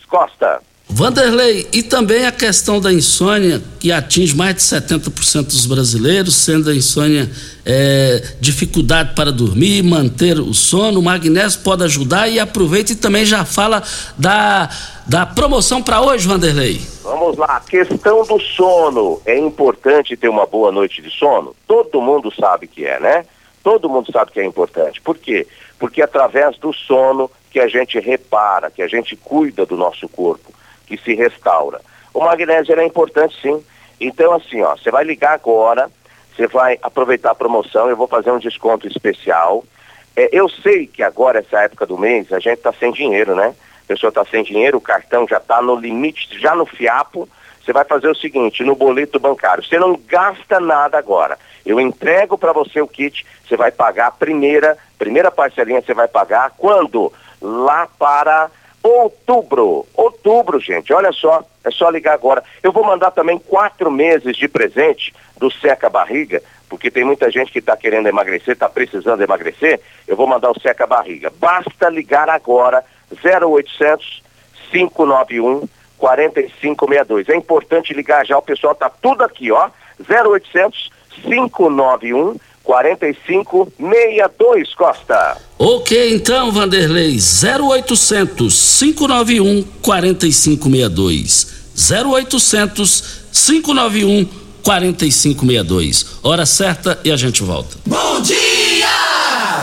Costa. 0.07 0.61
Vanderlei, 0.89 1.67
e 1.73 1.83
também 1.83 2.25
a 2.25 2.31
questão 2.31 2.79
da 2.79 2.91
insônia, 2.93 3.61
que 3.77 3.91
atinge 3.91 4.33
mais 4.35 4.55
de 4.55 4.61
70% 4.61 5.47
dos 5.47 5.65
brasileiros, 5.65 6.33
sendo 6.33 6.69
a 6.69 6.75
insônia 6.75 7.29
é, 7.65 8.23
dificuldade 8.39 9.13
para 9.13 9.31
dormir, 9.31 9.83
manter 9.83 10.39
o 10.39 10.53
sono, 10.53 10.99
o 11.01 11.03
magnésio 11.03 11.59
pode 11.59 11.83
ajudar 11.83 12.29
e 12.29 12.39
aproveita 12.39 12.93
e 12.93 12.95
também 12.95 13.25
já 13.25 13.43
fala 13.43 13.83
da, 14.17 14.69
da 15.05 15.25
promoção 15.25 15.83
para 15.83 16.01
hoje, 16.01 16.25
Vanderlei. 16.25 16.81
Vamos 17.07 17.37
lá, 17.37 17.61
questão 17.61 18.23
do 18.23 18.37
sono. 18.37 19.21
É 19.25 19.37
importante 19.37 20.17
ter 20.17 20.27
uma 20.27 20.45
boa 20.45 20.73
noite 20.73 21.01
de 21.01 21.09
sono? 21.09 21.55
Todo 21.65 22.01
mundo 22.01 22.29
sabe 22.29 22.67
que 22.67 22.85
é, 22.85 22.99
né? 22.99 23.25
Todo 23.63 23.87
mundo 23.87 24.11
sabe 24.11 24.33
que 24.33 24.41
é 24.41 24.43
importante. 24.43 24.99
Por 24.99 25.17
quê? 25.17 25.47
Porque 25.79 26.01
é 26.01 26.03
através 26.03 26.57
do 26.57 26.73
sono 26.73 27.31
que 27.49 27.61
a 27.61 27.67
gente 27.69 27.97
repara, 27.97 28.69
que 28.69 28.81
a 28.81 28.89
gente 28.89 29.15
cuida 29.15 29.65
do 29.65 29.77
nosso 29.77 30.09
corpo 30.09 30.51
que 30.85 30.97
se 30.97 31.15
restaura. 31.15 31.79
O 32.13 32.19
magnésio 32.19 32.77
é 32.77 32.85
importante 32.85 33.39
sim. 33.41 33.63
Então, 34.01 34.33
assim, 34.33 34.61
ó, 34.61 34.75
você 34.75 34.91
vai 34.91 35.05
ligar 35.05 35.31
agora. 35.31 35.89
você 36.35 36.45
vai 36.45 36.77
aproveitar 36.81 37.31
a 37.31 37.35
promoção, 37.35 37.89
eu 37.89 37.95
vou 37.95 38.09
fazer 38.09 38.31
um 38.31 38.37
desconto 38.37 38.85
especial. 38.85 39.63
É, 40.13 40.27
eu 40.33 40.49
sei 40.49 40.87
que 40.87 41.01
agora, 41.01 41.39
essa 41.39 41.61
época 41.61 41.85
do 41.85 41.97
mês, 41.97 42.33
a 42.33 42.39
gente 42.39 42.57
está 42.57 42.73
sem 42.73 42.91
dinheiro, 42.91 43.33
né? 43.33 43.55
Pessoa 43.87 44.09
está 44.09 44.25
sem 44.25 44.43
dinheiro, 44.43 44.77
o 44.77 44.81
cartão 44.81 45.27
já 45.27 45.37
está 45.37 45.61
no 45.61 45.75
limite, 45.75 46.39
já 46.39 46.53
no 46.53 46.65
fiapo. 46.65 47.27
Você 47.63 47.73
vai 47.73 47.83
fazer 47.83 48.07
o 48.07 48.15
seguinte, 48.15 48.63
no 48.63 48.75
boleto 48.75 49.19
bancário, 49.19 49.63
você 49.63 49.77
não 49.77 49.99
gasta 50.07 50.59
nada 50.59 50.97
agora. 50.97 51.37
Eu 51.65 51.79
entrego 51.79 52.37
para 52.37 52.53
você 52.53 52.81
o 52.81 52.87
kit, 52.87 53.25
você 53.45 53.57
vai 53.57 53.71
pagar 53.71 54.07
a 54.07 54.11
primeira, 54.11 54.77
primeira 54.97 55.29
parcelinha 55.29 55.81
você 55.81 55.93
vai 55.93 56.07
pagar 56.07 56.53
quando? 56.57 57.11
Lá 57.41 57.87
para 57.99 58.49
outubro. 58.81 59.85
Outubro, 59.93 60.59
gente, 60.59 60.93
olha 60.93 61.11
só, 61.11 61.43
é 61.63 61.71
só 61.71 61.89
ligar 61.89 62.13
agora. 62.13 62.43
Eu 62.63 62.71
vou 62.71 62.85
mandar 62.85 63.11
também 63.11 63.37
quatro 63.37 63.91
meses 63.91 64.37
de 64.37 64.47
presente 64.47 65.13
do 65.37 65.51
Seca 65.51 65.89
Barriga, 65.89 66.41
porque 66.69 66.89
tem 66.89 67.03
muita 67.03 67.29
gente 67.29 67.51
que 67.51 67.59
está 67.59 67.75
querendo 67.75 68.07
emagrecer, 68.07 68.53
está 68.53 68.69
precisando 68.69 69.21
emagrecer. 69.21 69.79
Eu 70.07 70.15
vou 70.15 70.27
mandar 70.27 70.51
o 70.51 70.59
Seca 70.59 70.87
Barriga. 70.87 71.31
Basta 71.37 71.89
ligar 71.89 72.29
agora, 72.29 72.83
0800 73.11 74.21
591 74.71 75.67
4562. 75.97 77.29
É 77.29 77.35
importante 77.35 77.93
ligar 77.93 78.25
já, 78.25 78.37
o 78.37 78.41
pessoal 78.41 78.73
tá 78.75 78.89
tudo 78.89 79.23
aqui, 79.23 79.51
ó. 79.51 79.69
0800 79.99 80.89
591 81.23 82.37
4562 82.63 84.73
Costa. 84.75 85.37
Ok, 85.57 86.13
então, 86.13 86.51
Vanderlei, 86.51 87.17
0800 87.17 88.79
591 88.79 89.63
4562. 89.81 91.57
0800 91.89 93.25
591 93.31 94.27
4562. 94.63 96.19
Hora 96.23 96.45
certa 96.45 96.99
e 97.03 97.11
a 97.11 97.15
gente 97.15 97.41
volta. 97.41 97.77
Bom 97.85 98.21
dia! 98.21 99.06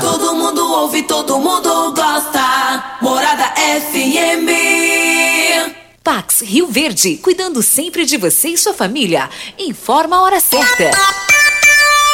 Todo 0.04 0.34
mundo 0.34 0.70
ouve, 0.70 1.02
todo 1.04 1.38
mundo 1.38 1.94
gosta. 1.94 2.98
Morada 3.00 3.54
FM. 3.56 4.50
Pax 6.02 6.42
Rio 6.42 6.66
Verde, 6.66 7.16
cuidando 7.16 7.62
sempre 7.62 8.04
de 8.04 8.18
você 8.18 8.48
e 8.48 8.58
sua 8.58 8.74
família. 8.74 9.30
Informa 9.58 10.16
a 10.16 10.22
hora 10.22 10.40
certa. 10.40 10.90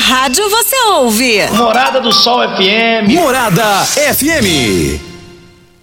Rádio 0.00 0.48
você 0.48 0.76
ouve? 0.88 1.46
Morada 1.52 2.00
do 2.00 2.10
Sol 2.12 2.40
FM. 2.56 3.12
Morada 3.12 3.84
FM. 3.84 5.09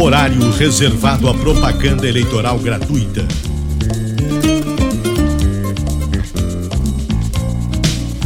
Horário 0.00 0.48
reservado 0.52 1.28
à 1.28 1.34
propaganda 1.34 2.06
eleitoral 2.06 2.56
gratuita. 2.60 3.26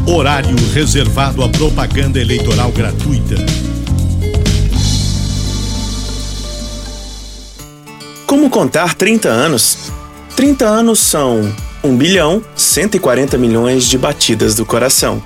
Horário 0.06 0.54
reservado 0.74 1.42
à 1.42 1.48
propaganda 1.48 2.20
eleitoral 2.20 2.70
gratuita. 2.72 3.36
Como 8.26 8.50
contar 8.50 8.92
30 8.92 9.30
anos? 9.30 9.90
30 10.36 10.66
anos 10.66 10.98
são 10.98 11.50
1 11.82 11.96
bilhão 11.96 12.44
140 12.54 13.38
milhões 13.38 13.88
de 13.88 13.96
batidas 13.96 14.54
do 14.54 14.66
coração, 14.66 15.24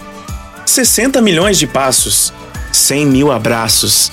60 0.64 1.20
milhões 1.20 1.58
de 1.58 1.66
passos, 1.66 2.32
100 2.70 3.06
mil 3.06 3.32
abraços, 3.32 4.12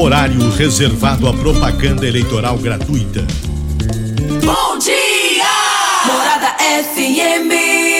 Horário 0.00 0.48
reservado 0.52 1.28
à 1.28 1.32
propaganda 1.34 2.06
eleitoral 2.06 2.56
gratuita. 2.56 3.20
Bom 4.42 4.78
dia! 4.78 5.44
Morada 6.06 6.56
FM. 6.58 7.99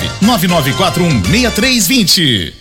99416320. 0.21 2.53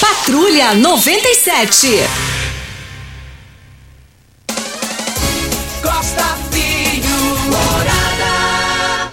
Patrulha 0.00 0.74
97. 0.74 1.88
Costa 5.82 6.38
Filho, 6.50 7.38
Morada. 7.50 9.12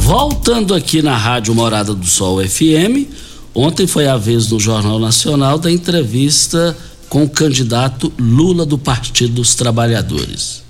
Voltando 0.00 0.74
aqui 0.74 1.00
na 1.02 1.16
Rádio 1.16 1.54
Morada 1.54 1.94
do 1.94 2.06
Sol 2.06 2.46
FM, 2.46 3.08
ontem 3.54 3.86
foi 3.86 4.06
a 4.06 4.16
vez 4.16 4.50
no 4.50 4.60
Jornal 4.60 4.98
Nacional 4.98 5.58
da 5.58 5.70
entrevista 5.70 6.76
com 7.08 7.24
o 7.24 7.28
candidato 7.28 8.12
Lula 8.18 8.66
do 8.66 8.76
Partido 8.76 9.34
dos 9.34 9.54
Trabalhadores. 9.54 10.64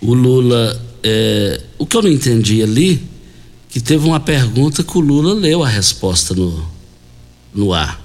O 0.00 0.14
Lula, 0.14 0.80
é, 1.02 1.60
o 1.78 1.86
que 1.86 1.96
eu 1.96 2.02
não 2.02 2.10
entendi 2.10 2.62
ali, 2.62 3.15
que 3.76 3.80
teve 3.82 4.06
uma 4.06 4.18
pergunta 4.18 4.82
que 4.82 4.96
o 4.96 5.00
Lula 5.02 5.34
leu 5.34 5.62
a 5.62 5.68
resposta 5.68 6.32
no, 6.32 6.66
no 7.54 7.74
ar. 7.74 8.02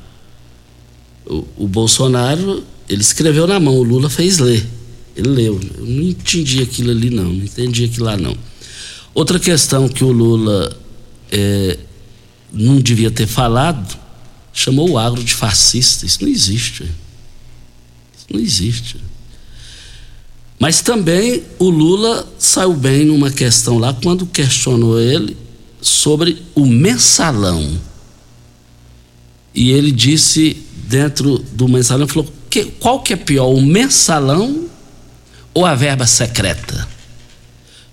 O, 1.26 1.48
o 1.60 1.66
Bolsonaro, 1.66 2.62
ele 2.90 3.00
escreveu 3.00 3.48
na 3.48 3.58
mão, 3.58 3.78
o 3.78 3.82
Lula 3.82 4.10
fez 4.10 4.38
ler. 4.38 4.68
Ele 5.16 5.30
leu. 5.30 5.62
Eu 5.78 5.86
não 5.86 6.04
entendi 6.04 6.62
aquilo 6.62 6.92
ali, 6.92 7.10
não. 7.10 7.32
Não 7.32 7.46
entendi 7.46 7.86
aquilo 7.86 8.06
lá, 8.06 8.18
não. 8.18 8.36
Outra 9.14 9.40
questão 9.40 9.88
que 9.88 10.04
o 10.04 10.12
Lula 10.12 10.78
é, 11.32 11.80
não 12.52 12.82
devia 12.82 13.10
ter 13.10 13.26
falado, 13.26 13.98
chamou 14.52 14.90
o 14.90 14.98
agro 14.98 15.24
de 15.24 15.34
fascista. 15.34 16.06
Isso 16.06 16.22
não 16.22 16.28
existe. 16.30 16.84
Isso 16.84 18.26
não 18.30 18.42
existe. 18.42 18.98
Mas 20.60 20.82
também 20.82 21.44
o 21.58 21.70
Lula 21.70 22.28
saiu 22.38 22.74
bem 22.74 23.06
numa 23.06 23.32
questão 23.32 23.78
lá 23.78 23.94
quando 23.94 24.26
questionou 24.26 25.00
ele 25.00 25.38
sobre 25.82 26.44
o 26.54 26.66
mensalão. 26.66 27.80
E 29.54 29.72
ele 29.72 29.92
disse 29.92 30.56
dentro 30.88 31.40
do 31.52 31.68
mensalão, 31.68 32.08
falou, 32.08 32.32
que, 32.50 32.66
qual 32.66 33.02
que 33.02 33.14
é 33.14 33.16
pior, 33.18 33.48
o 33.48 33.62
mensalão 33.62 34.70
ou 35.54 35.66
a 35.66 35.74
verba 35.74 36.06
secreta? 36.06 36.88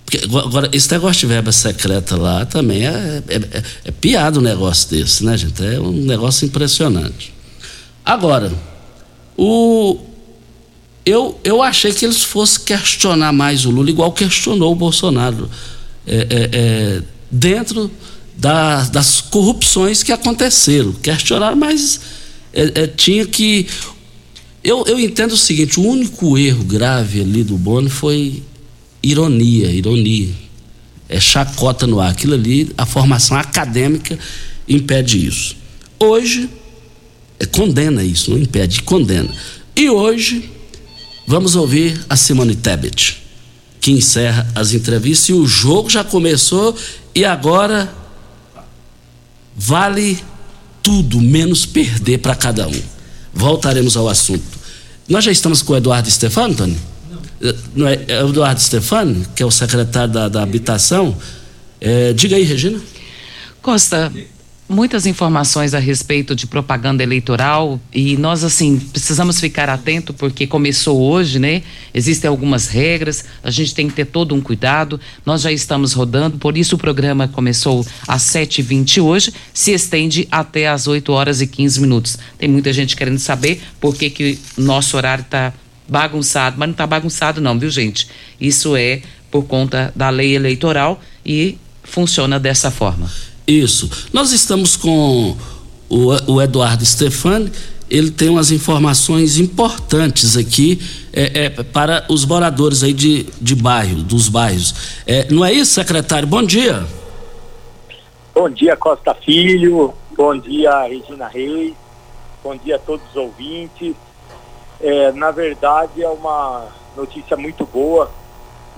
Porque 0.05 0.25
agora, 0.25 0.71
esse 0.73 0.91
negócio 0.91 1.21
de 1.21 1.27
verba 1.27 1.53
secreta 1.53 2.17
lá 2.17 2.47
também 2.47 2.87
é, 2.87 3.23
é, 3.29 3.37
é, 3.37 3.63
é 3.85 3.91
piada 3.91 4.39
um 4.39 4.43
negócio 4.43 4.89
desse, 4.89 5.25
né, 5.25 5.37
gente? 5.37 5.63
É 5.65 5.79
um 5.79 5.93
negócio 5.93 6.47
impressionante. 6.47 7.35
Agora, 8.05 8.51
o, 9.37 9.99
eu, 11.05 11.39
eu 11.45 11.63
achei 11.63 11.93
que 11.93 12.05
eles 12.05 12.25
fossem 12.25 12.65
questionar 12.65 13.33
mais 13.33 13.67
o 13.67 13.71
Lula, 13.71 13.91
igual 13.91 14.11
questionou 14.13 14.73
o 14.73 14.75
Bolsonaro. 14.75 15.51
É, 16.07 16.17
é, 16.17 16.51
é, 16.53 17.03
dentro 17.31 17.91
da, 18.37 18.85
das 18.85 19.21
corrupções 19.21 20.03
que 20.03 20.13
aconteceram. 20.13 20.93
Questionaram, 20.93 21.57
mas 21.57 22.01
é, 22.53 22.83
é, 22.83 22.87
tinha 22.87 23.27
que. 23.27 23.67
Eu, 24.63 24.85
eu 24.87 24.99
entendo 24.99 25.33
o 25.33 25.37
seguinte: 25.37 25.81
o 25.81 25.85
único 25.85 26.39
erro 26.39 26.65
grave 26.65 27.21
ali 27.21 27.43
do 27.43 27.59
Boni 27.59 27.91
foi 27.91 28.43
ironia, 29.03 29.71
ironia. 29.71 30.31
É 31.09 31.19
chacota 31.19 31.87
no 31.87 32.01
ar. 32.01 32.11
Aquilo 32.11 32.35
ali, 32.35 32.71
a 32.77 32.87
formação 32.87 33.37
acadêmica 33.37 34.19
impede 34.69 35.27
isso. 35.27 35.57
Hoje, 35.99 36.49
é, 37.41 37.47
condena 37.47 38.05
isso, 38.05 38.31
não 38.31 38.39
impede, 38.39 38.83
condena. 38.83 39.31
E 39.75 39.89
hoje, 39.89 40.51
vamos 41.27 41.57
ouvir 41.57 42.01
a 42.09 42.17
Simone 42.17 42.55
Tebet, 42.55 43.23
que 43.81 43.91
encerra 43.91 44.47
as 44.55 44.73
entrevistas. 44.73 45.29
E 45.29 45.33
o 45.33 45.47
jogo 45.47 45.89
já 45.89 46.05
começou 46.05 46.77
e 47.19 47.25
agora 47.25 47.93
vale 49.57 50.23
tudo 50.81 51.21
menos 51.21 51.67
perder 51.67 52.19
para 52.19 52.37
cada 52.37 52.69
um. 52.69 52.83
Voltaremos 53.35 53.97
ao 53.97 54.09
assunto. 54.09 54.45
Nós 55.09 55.25
já 55.25 55.33
estamos 55.33 55.61
com 55.61 55.73
o 55.73 55.77
Eduardo 55.77 56.09
Stefano, 56.09 56.55
Tony? 56.55 56.79
Não. 57.75 57.89
É, 57.89 58.05
é 58.07 58.25
o 58.25 58.29
Eduardo 58.29 58.61
Stefano, 58.61 59.27
que 59.35 59.43
é 59.43 59.47
o 59.47 59.51
secretário 59.51 60.13
da, 60.15 60.29
da 60.29 60.45
Habitação. 60.45 61.17
É, 61.81 62.13
diga 62.13 62.37
aí, 62.37 62.45
Regina. 62.45 62.81
Costa, 63.61 64.13
muitas 64.69 65.07
informações 65.07 65.73
a 65.73 65.79
respeito 65.79 66.37
de 66.37 66.47
propaganda 66.47 67.03
eleitoral 67.03 67.81
e 67.93 68.17
nós 68.17 68.45
assim 68.45 68.79
precisamos 68.79 69.41
ficar 69.41 69.69
atento 69.69 70.13
porque 70.13 70.47
começou 70.47 71.01
hoje, 71.01 71.39
né? 71.39 71.63
Existem 71.95 72.29
algumas 72.29 72.69
regras, 72.69 73.25
a 73.43 73.51
gente 73.51 73.75
tem 73.75 73.89
que 73.89 73.95
ter 73.95 74.05
todo 74.05 74.35
um 74.35 74.41
cuidado. 74.41 75.01
Nós 75.25 75.41
já 75.41 75.51
estamos 75.51 75.95
rodando, 75.95 76.37
por 76.37 76.59
isso 76.59 76.77
o 76.77 76.79
programa 76.79 77.27
começou 77.27 77.85
às 78.07 78.23
7h20 78.23 79.03
hoje, 79.03 79.33
se 79.55 79.73
estende 79.73 80.29
até 80.31 80.69
às 80.69 80.87
8 80.87 81.11
horas 81.13 81.41
e 81.41 81.47
15 81.47 81.81
minutos. 81.81 82.19
Tem 82.37 82.49
muita 82.49 82.73
gente 82.73 82.95
querendo 82.95 83.19
saber 83.19 83.63
por 83.81 83.97
que 83.97 84.11
que 84.11 84.39
nosso 84.57 84.97
horário 84.97 85.23
está 85.23 85.53
bagunçado, 85.89 86.57
mas 86.59 86.69
não 86.69 86.73
está 86.73 86.87
bagunçado 86.87 87.41
não, 87.41 87.59
viu 87.59 87.71
gente? 87.71 88.09
Isso 88.39 88.77
é 88.77 89.01
por 89.31 89.45
conta 89.45 89.93
da 89.97 90.11
lei 90.11 90.35
eleitoral 90.35 91.01
e 91.25 91.57
funciona 91.83 92.39
dessa 92.39 92.71
forma. 92.71 93.11
Isso. 93.49 93.91
Nós 94.13 94.31
estamos 94.31 94.77
com 94.77 95.35
o, 95.89 96.33
o 96.35 96.43
Eduardo 96.43 96.85
Stefani, 96.85 97.51
ele 97.89 98.11
tem 98.11 98.29
umas 98.29 98.51
informações 98.51 99.39
importantes 99.39 100.37
aqui 100.37 100.79
é, 101.11 101.47
é, 101.47 101.49
para 101.49 102.05
os 102.11 102.27
moradores 102.27 102.83
aí 102.83 102.93
de, 102.93 103.23
de 103.41 103.55
bairro, 103.55 104.03
dos 104.03 104.29
bairros. 104.29 105.01
É, 105.07 105.27
não 105.33 105.43
é 105.43 105.51
isso, 105.51 105.73
secretário? 105.73 106.29
Bom 106.29 106.43
dia. 106.43 106.87
Bom 108.35 108.51
dia, 108.51 108.77
Costa 108.77 109.15
Filho. 109.15 109.95
Bom 110.15 110.37
dia, 110.39 110.83
Regina 110.83 111.27
Reis. 111.27 111.73
Bom 112.45 112.55
dia 112.55 112.77
a 112.77 112.79
todos 112.79 113.09
os 113.09 113.17
ouvintes. 113.17 113.95
É, 114.79 115.11
na 115.13 115.31
verdade, 115.31 116.03
é 116.03 116.09
uma 116.09 116.67
notícia 116.95 117.35
muito 117.35 117.65
boa 117.65 118.11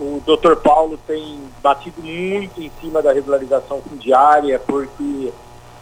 o 0.00 0.22
doutor 0.24 0.56
Paulo 0.56 0.98
tem 1.06 1.38
batido 1.62 2.02
muito 2.02 2.62
em 2.62 2.72
cima 2.80 3.02
da 3.02 3.12
regularização 3.12 3.82
fundiária, 3.82 4.58
porque 4.58 5.30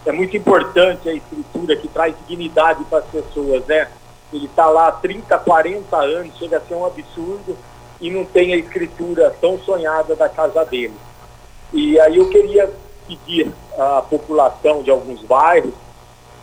é 0.05 0.11
muito 0.11 0.37
importante 0.37 1.09
a 1.09 1.15
escritura 1.15 1.77
que 1.77 1.87
traz 1.87 2.15
dignidade 2.27 2.85
para 2.85 2.99
as 2.99 3.05
pessoas, 3.07 3.65
né? 3.67 3.89
Ele 4.33 4.47
está 4.47 4.67
lá 4.67 4.89
há 4.89 4.93
30, 4.93 5.39
40 5.39 5.97
anos, 5.97 6.37
chega 6.37 6.57
a 6.59 6.61
ser 6.61 6.75
um 6.75 6.85
absurdo, 6.85 7.57
e 8.01 8.11
não 8.11 8.25
tem 8.25 8.53
a 8.53 8.57
escritura 8.57 9.35
tão 9.41 9.59
sonhada 9.61 10.17
da 10.17 10.29
casa 10.29 10.65
dele. 10.65 10.95
E 11.73 11.99
aí 12.01 12.17
eu 12.17 12.29
queria 12.29 12.71
pedir 13.07 13.53
à 13.79 14.03
população 14.03 14.83
de 14.83 14.91
alguns 14.91 15.23
bairros, 15.23 15.75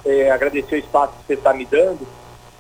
é, 0.06 0.32
agradecer 0.32 0.76
o 0.76 0.80
espaço 0.80 1.14
que 1.14 1.28
você 1.28 1.34
está 1.34 1.54
me 1.54 1.66
dando, 1.66 2.08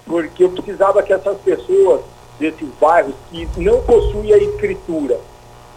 porque 0.05 0.43
eu 0.43 0.49
precisava 0.49 1.01
que 1.01 1.13
essas 1.13 1.37
pessoas 1.39 2.01
desses 2.39 2.67
bairros 2.79 3.15
que 3.31 3.47
não 3.59 3.81
possuem 3.83 4.33
a 4.33 4.37
escritura 4.37 5.19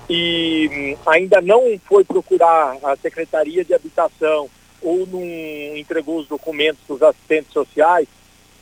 e 0.09 0.71
hum, 0.73 0.97
ainda 1.07 1.41
não 1.41 1.79
foi 1.87 2.05
procurar 2.05 2.77
a 2.83 2.97
Secretaria 2.97 3.65
de 3.65 3.75
Habitação 3.75 4.49
ou 4.81 5.07
não 5.07 5.23
entregou 5.77 6.19
os 6.19 6.27
documentos 6.27 6.81
para 6.87 6.97
os 6.97 7.03
assistentes 7.03 7.53
sociais, 7.53 8.09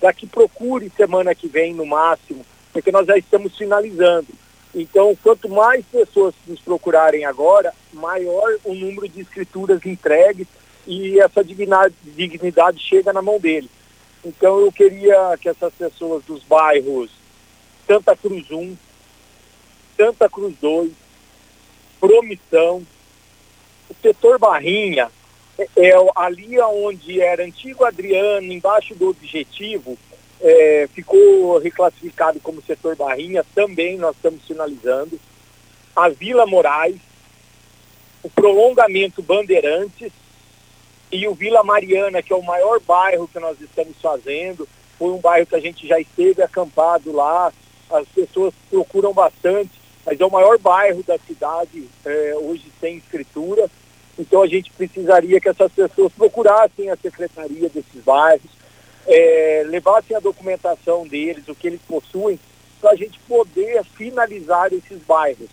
para 0.00 0.12
que 0.12 0.26
procure 0.26 0.90
semana 0.96 1.34
que 1.34 1.46
vem 1.46 1.74
no 1.74 1.86
máximo, 1.86 2.44
porque 2.72 2.90
nós 2.90 3.06
já 3.06 3.16
estamos 3.16 3.56
finalizando. 3.56 4.28
Então, 4.74 5.16
quanto 5.22 5.48
mais 5.48 5.84
pessoas 5.86 6.34
nos 6.46 6.60
procurarem 6.60 7.24
agora, 7.24 7.72
maior 7.92 8.58
o 8.64 8.74
número 8.74 9.08
de 9.08 9.20
escrituras 9.20 9.84
entregues 9.86 10.46
e 10.86 11.18
essa 11.20 11.42
dignidade, 11.44 11.94
dignidade 12.04 12.82
chega 12.82 13.12
na 13.12 13.22
mão 13.22 13.38
dele. 13.38 13.70
Então, 14.24 14.58
eu 14.60 14.72
queria 14.72 15.36
que 15.40 15.48
essas 15.48 15.72
pessoas 15.74 16.24
dos 16.24 16.42
bairros 16.42 17.10
Santa 17.86 18.16
Cruz 18.16 18.50
1, 18.50 18.76
Santa 19.96 20.28
Cruz 20.28 20.54
2, 20.60 20.92
Promissão, 22.00 22.86
o 23.88 23.94
setor 24.02 24.38
Barrinha, 24.38 25.10
é, 25.58 25.68
é 25.76 25.94
ali 26.14 26.58
onde 26.60 27.20
era 27.20 27.44
antigo 27.44 27.84
Adriano, 27.84 28.52
embaixo 28.52 28.94
do 28.94 29.08
objetivo, 29.08 29.96
é, 30.40 30.88
ficou 30.92 31.58
reclassificado 31.58 32.40
como 32.40 32.62
setor 32.62 32.96
Barrinha, 32.96 33.44
também 33.54 33.96
nós 33.96 34.14
estamos 34.16 34.44
finalizando. 34.44 35.18
A 35.94 36.08
Vila 36.08 36.46
Moraes, 36.46 37.00
o 38.22 38.28
prolongamento 38.28 39.22
Bandeirantes 39.22 40.12
e 41.10 41.26
o 41.26 41.34
Vila 41.34 41.62
Mariana, 41.62 42.22
que 42.22 42.32
é 42.32 42.36
o 42.36 42.42
maior 42.42 42.80
bairro 42.80 43.28
que 43.28 43.38
nós 43.38 43.58
estamos 43.60 43.96
fazendo. 44.02 44.68
Foi 44.98 45.10
um 45.10 45.18
bairro 45.18 45.46
que 45.46 45.54
a 45.54 45.60
gente 45.60 45.86
já 45.86 45.98
esteve 45.98 46.42
acampado 46.42 47.12
lá, 47.12 47.52
as 47.90 48.06
pessoas 48.08 48.52
procuram 48.70 49.12
bastante, 49.12 49.70
mas 50.04 50.20
é 50.20 50.24
o 50.24 50.30
maior 50.30 50.58
bairro 50.58 51.02
da 51.02 51.18
cidade, 51.18 51.88
é, 52.04 52.34
hoje 52.36 52.64
sem 52.80 52.96
escritura. 52.96 53.68
Então 54.18 54.42
a 54.42 54.46
gente 54.46 54.70
precisaria 54.72 55.40
que 55.40 55.48
essas 55.48 55.70
pessoas 55.72 56.12
procurassem 56.12 56.90
a 56.90 56.96
secretaria 56.96 57.68
desses 57.68 58.02
bairros, 58.04 58.50
é, 59.06 59.64
levassem 59.66 60.16
a 60.16 60.20
documentação 60.20 61.06
deles, 61.06 61.46
o 61.48 61.54
que 61.54 61.66
eles 61.66 61.80
possuem, 61.86 62.38
para 62.80 62.90
a 62.90 62.96
gente 62.96 63.18
poder 63.20 63.84
finalizar 63.84 64.72
esses 64.72 65.02
bairros. 65.02 65.50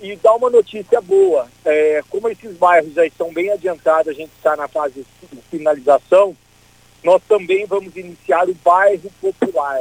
E 0.00 0.14
dar 0.16 0.34
uma 0.34 0.48
notícia 0.48 1.00
boa, 1.00 1.48
é, 1.64 2.02
como 2.08 2.28
esses 2.28 2.56
bairros 2.56 2.94
já 2.94 3.04
estão 3.04 3.32
bem 3.32 3.50
adiantados, 3.50 4.08
a 4.08 4.12
gente 4.12 4.30
está 4.36 4.56
na 4.56 4.68
fase 4.68 5.04
de 5.32 5.40
finalização, 5.50 6.36
nós 7.02 7.22
também 7.28 7.66
vamos 7.66 7.96
iniciar 7.96 8.48
o 8.48 8.54
bairro 8.54 9.10
popular, 9.20 9.80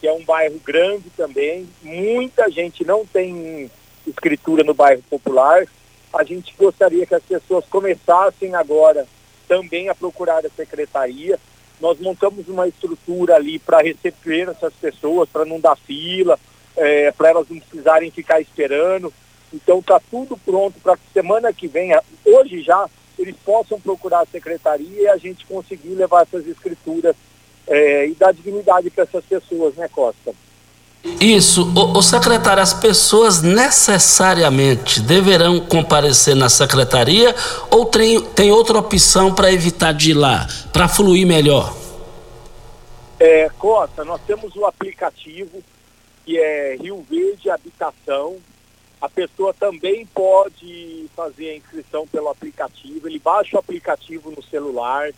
que 0.00 0.08
é 0.08 0.12
um 0.12 0.24
bairro 0.24 0.58
grande 0.64 1.10
também. 1.10 1.68
Muita 1.82 2.50
gente 2.50 2.84
não 2.84 3.04
tem 3.04 3.70
escritura 4.06 4.64
no 4.64 4.72
bairro 4.72 5.02
popular. 5.10 5.66
A 6.12 6.24
gente 6.24 6.54
gostaria 6.58 7.06
que 7.06 7.14
as 7.14 7.22
pessoas 7.22 7.64
começassem 7.66 8.54
agora 8.54 9.06
também 9.46 9.88
a 9.88 9.94
procurar 9.94 10.44
a 10.44 10.50
secretaria. 10.50 11.38
Nós 11.80 12.00
montamos 12.00 12.48
uma 12.48 12.66
estrutura 12.66 13.36
ali 13.36 13.58
para 13.58 13.82
receber 13.82 14.48
essas 14.48 14.72
pessoas, 14.74 15.28
para 15.28 15.44
não 15.44 15.60
dar 15.60 15.76
fila, 15.76 16.38
é, 16.76 17.12
para 17.12 17.30
elas 17.30 17.48
não 17.48 17.60
precisarem 17.60 18.10
ficar 18.10 18.40
esperando. 18.40 19.12
Então 19.52 19.80
está 19.80 20.00
tudo 20.10 20.36
pronto 20.38 20.80
para 20.80 20.98
semana 21.12 21.52
que 21.52 21.66
vem, 21.66 21.90
hoje 22.24 22.62
já, 22.62 22.88
eles 23.18 23.34
possam 23.44 23.80
procurar 23.80 24.20
a 24.20 24.26
secretaria 24.26 25.02
e 25.02 25.08
a 25.08 25.16
gente 25.16 25.44
conseguir 25.46 25.90
levar 25.90 26.22
essas 26.22 26.46
escrituras 26.46 27.14
é, 27.70 28.08
e 28.08 28.14
dar 28.14 28.34
dignidade 28.34 28.90
para 28.90 29.04
essas 29.04 29.24
pessoas, 29.24 29.76
né, 29.76 29.88
Costa? 29.88 30.34
Isso, 31.18 31.72
o, 31.74 31.98
o, 31.98 32.02
secretário, 32.02 32.62
as 32.62 32.74
pessoas 32.74 33.40
necessariamente 33.40 35.00
deverão 35.00 35.60
comparecer 35.60 36.36
na 36.36 36.50
secretaria 36.50 37.34
ou 37.70 37.86
tem, 37.86 38.20
tem 38.20 38.52
outra 38.52 38.78
opção 38.78 39.34
para 39.34 39.50
evitar 39.50 39.92
de 39.92 40.10
ir 40.10 40.14
lá, 40.14 40.46
para 40.72 40.88
fluir 40.88 41.26
melhor? 41.26 41.74
É, 43.18 43.48
Costa, 43.58 44.04
nós 44.04 44.20
temos 44.26 44.54
o 44.56 44.66
aplicativo 44.66 45.62
que 46.26 46.38
é 46.38 46.76
Rio 46.76 47.04
Verde 47.08 47.48
Habitação. 47.48 48.36
A 49.00 49.08
pessoa 49.08 49.54
também 49.54 50.04
pode 50.06 51.06
fazer 51.16 51.50
a 51.50 51.56
inscrição 51.56 52.06
pelo 52.06 52.28
aplicativo, 52.28 53.08
ele 53.08 53.18
baixa 53.18 53.56
o 53.56 53.58
aplicativo 53.58 54.30
no 54.30 54.42
celular, 54.42 55.10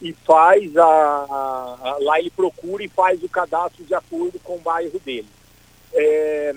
e 0.00 0.12
faz 0.12 0.76
a, 0.76 0.84
a, 0.84 1.96
lá 2.00 2.18
ele 2.18 2.30
procura 2.30 2.82
e 2.82 2.88
faz 2.88 3.22
o 3.22 3.28
cadastro 3.28 3.84
de 3.84 3.94
acordo 3.94 4.38
com 4.40 4.56
o 4.56 4.60
bairro 4.60 4.98
dele. 5.00 5.28
É, 5.92 6.52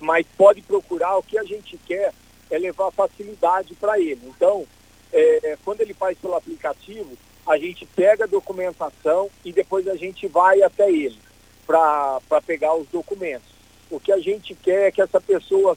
mas 0.00 0.26
pode 0.36 0.62
procurar, 0.62 1.16
o 1.16 1.22
que 1.22 1.38
a 1.38 1.44
gente 1.44 1.78
quer 1.78 2.12
é 2.50 2.58
levar 2.58 2.90
facilidade 2.90 3.74
para 3.74 3.98
ele. 4.00 4.20
Então, 4.24 4.66
é, 5.12 5.56
quando 5.64 5.80
ele 5.80 5.94
faz 5.94 6.18
pelo 6.18 6.34
aplicativo, 6.34 7.16
a 7.46 7.56
gente 7.56 7.86
pega 7.86 8.24
a 8.24 8.28
documentação 8.28 9.30
e 9.44 9.52
depois 9.52 9.86
a 9.86 9.94
gente 9.94 10.26
vai 10.26 10.62
até 10.62 10.90
ele 10.90 11.18
para 11.66 12.20
pegar 12.44 12.74
os 12.74 12.88
documentos. 12.88 13.48
O 13.90 14.00
que 14.00 14.10
a 14.10 14.18
gente 14.18 14.54
quer 14.54 14.88
é 14.88 14.90
que 14.90 15.00
essa 15.00 15.20
pessoa, 15.20 15.76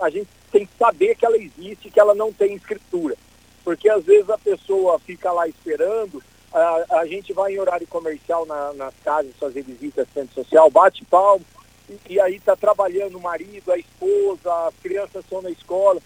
a 0.00 0.10
gente 0.10 0.28
tem 0.50 0.66
que 0.66 0.76
saber 0.76 1.14
que 1.14 1.24
ela 1.24 1.36
existe, 1.36 1.90
que 1.90 2.00
ela 2.00 2.14
não 2.14 2.32
tem 2.32 2.54
escritura 2.54 3.16
porque 3.64 3.88
às 3.88 4.04
vezes 4.04 4.28
a 4.28 4.38
pessoa 4.38 4.98
fica 4.98 5.32
lá 5.32 5.48
esperando, 5.48 6.22
a, 6.52 6.98
a 7.00 7.06
gente 7.06 7.32
vai 7.32 7.52
em 7.52 7.58
horário 7.58 7.86
comercial 7.86 8.46
na, 8.46 8.72
nas 8.74 8.94
casas 9.02 9.32
fazer 9.40 9.62
visita 9.62 10.06
centro 10.12 10.34
social, 10.34 10.70
bate 10.70 11.04
palmo, 11.06 11.44
e, 11.88 12.14
e 12.14 12.20
aí 12.20 12.36
está 12.36 12.54
trabalhando 12.54 13.16
o 13.16 13.20
marido, 13.20 13.72
a 13.72 13.78
esposa, 13.78 14.68
as 14.68 14.74
crianças 14.82 15.24
estão 15.24 15.42
na 15.42 15.50
escola, 15.50 16.00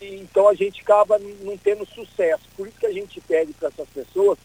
e, 0.00 0.14
então 0.16 0.48
a 0.48 0.54
gente 0.54 0.80
acaba 0.80 1.18
não 1.18 1.58
tendo 1.58 1.84
sucesso. 1.86 2.44
Por 2.56 2.68
isso 2.68 2.78
que 2.78 2.86
a 2.86 2.92
gente 2.92 3.20
pede 3.20 3.52
para 3.52 3.68
essas 3.68 3.88
pessoas 3.88 4.38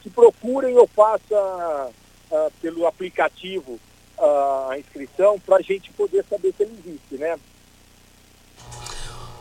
que 0.00 0.08
procurem 0.08 0.76
ou 0.76 0.86
façam 0.86 1.92
uh, 2.30 2.52
pelo 2.60 2.86
aplicativo 2.86 3.78
uh, 4.18 4.70
a 4.70 4.78
inscrição 4.78 5.38
para 5.38 5.56
a 5.56 5.62
gente 5.62 5.92
poder 5.92 6.24
saber 6.24 6.54
se 6.56 6.62
ele 6.62 6.78
existe, 6.84 7.18
né? 7.18 7.38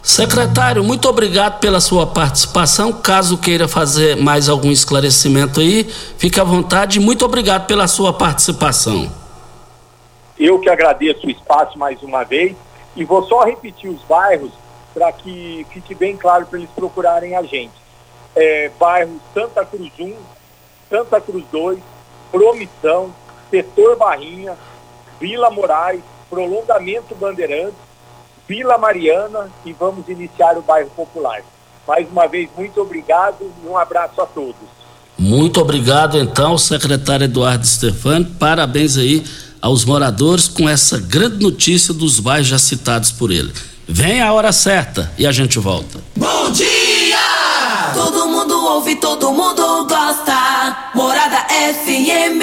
Secretário, 0.02 0.84
muito 0.84 1.10
obrigado 1.10 1.60
pela 1.60 1.82
sua 1.82 2.08
participação. 2.08 2.94
Caso 2.94 3.38
queira 3.38 3.68
fazer 3.68 4.16
mais 4.16 4.48
algum 4.48 4.72
esclarecimento 4.72 5.60
aí, 5.60 5.84
fique 6.18 6.40
à 6.40 6.44
vontade. 6.44 7.00
Muito 7.00 7.26
obrigado 7.26 7.68
pela 7.68 7.88
sua 7.88 8.14
participação. 8.14 9.12
Eu 10.40 10.58
que 10.60 10.70
agradeço 10.70 11.28
o 11.28 11.30
espaço 11.30 11.78
mais 11.78 12.02
uma 12.02 12.24
vez 12.24 12.56
e 12.96 13.04
vou 13.04 13.24
só 13.28 13.44
repetir 13.44 13.90
os 13.90 14.02
bairros 14.04 14.52
para 14.94 15.12
que 15.12 15.66
fique 15.70 15.94
bem 15.94 16.16
claro 16.16 16.46
para 16.46 16.60
eles 16.60 16.70
procurarem 16.74 17.36
a 17.36 17.44
gente. 17.44 17.74
É, 18.36 18.72
bairro 18.80 19.20
Santa 19.34 19.66
Cruz 19.66 19.92
1, 20.00 20.16
Santa 20.90 21.20
Cruz 21.20 21.44
2, 21.52 21.80
Promissão, 22.32 23.14
Setor 23.50 23.98
Barrinha, 23.98 24.58
Vila 25.20 25.50
Moraes, 25.50 26.02
Prolongamento 26.30 27.14
Bandeirantes, 27.16 27.89
Vila 28.50 28.80
Mariana 28.80 29.48
e 29.64 29.72
vamos 29.72 30.10
iniciar 30.10 30.58
o 30.58 30.62
bairro 30.64 30.90
Popular. 30.96 31.44
Mais 31.88 32.10
uma 32.10 32.28
vez, 32.28 32.50
muito 32.58 32.82
obrigado 32.82 33.52
e 33.64 33.68
um 33.68 33.78
abraço 33.78 34.20
a 34.20 34.26
todos. 34.26 34.56
Muito 35.20 35.62
obrigado, 35.62 36.18
então, 36.18 36.58
secretário 36.58 37.26
Eduardo 37.26 37.68
Stefani. 37.68 38.26
Parabéns 38.26 38.98
aí 38.98 39.24
aos 39.62 39.86
moradores 39.86 40.48
com 40.48 40.68
essa 40.68 40.98
grande 40.98 41.44
notícia 41.44 41.94
dos 41.94 42.20
bairros 42.20 42.48
já 42.48 42.58
citados 42.58 43.12
por 43.12 43.30
ele. 43.30 43.54
Vem 43.88 44.20
a 44.20 44.34
hora 44.34 44.52
certa 44.52 45.12
e 45.16 45.28
a 45.28 45.32
gente 45.32 45.60
volta. 45.60 46.00
Bom 46.16 46.50
dia! 46.52 47.20
Todo 47.94 48.28
mundo 48.28 48.66
ouve, 48.66 48.96
todo 48.96 49.32
mundo 49.32 49.86
gosta. 49.86 50.92
Morada 50.96 51.46
FM. 51.76 52.42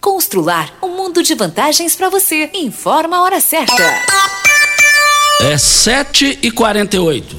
Constrular 0.00 0.70
um 0.82 0.88
mundo 0.88 1.22
de 1.22 1.34
vantagens 1.34 1.94
para 1.94 2.10
você. 2.10 2.50
Informa 2.54 3.18
a 3.18 3.22
hora 3.22 3.40
certa. 3.40 4.19
É 5.42 5.56
7 5.56 6.40
e 6.42 6.50
48 6.50 7.34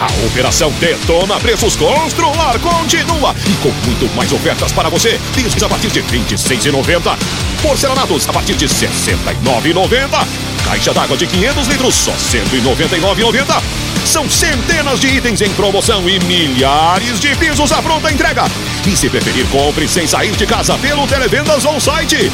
A 0.00 0.06
operação 0.26 0.70
Detona 0.80 1.38
Preços 1.38 1.76
Constrular 1.76 2.58
continua 2.58 3.34
e 3.46 3.54
com 3.62 3.68
muito 3.68 4.16
mais 4.16 4.32
ofertas 4.32 4.72
para 4.72 4.88
você. 4.88 5.20
Pisos 5.34 5.62
a 5.62 5.68
partir 5.68 5.88
de 5.88 6.00
R$ 6.00 6.18
26,90. 6.20 7.18
Porcelanatos 7.60 8.26
a 8.26 8.32
partir 8.32 8.54
de 8.54 8.64
R$ 8.64 8.72
69,90. 8.72 10.26
Caixa 10.64 10.94
d'água 10.94 11.18
de 11.18 11.26
500 11.26 11.66
litros 11.66 11.94
só 11.96 12.12
R$ 12.12 12.44
199,90. 12.62 13.62
São 14.06 14.30
centenas 14.30 14.98
de 14.98 15.08
itens 15.08 15.42
em 15.42 15.50
promoção 15.50 16.08
e 16.08 16.18
milhares 16.20 17.20
de 17.20 17.36
pisos 17.36 17.72
à 17.72 17.82
pronta 17.82 18.10
entrega. 18.10 18.44
E 18.86 18.96
se 18.96 19.10
preferir, 19.10 19.46
compre 19.48 19.86
sem 19.86 20.06
sair 20.06 20.32
de 20.32 20.46
casa 20.46 20.78
pelo 20.78 21.06
Televendas 21.06 21.66
ou 21.66 21.78
site. 21.78 22.32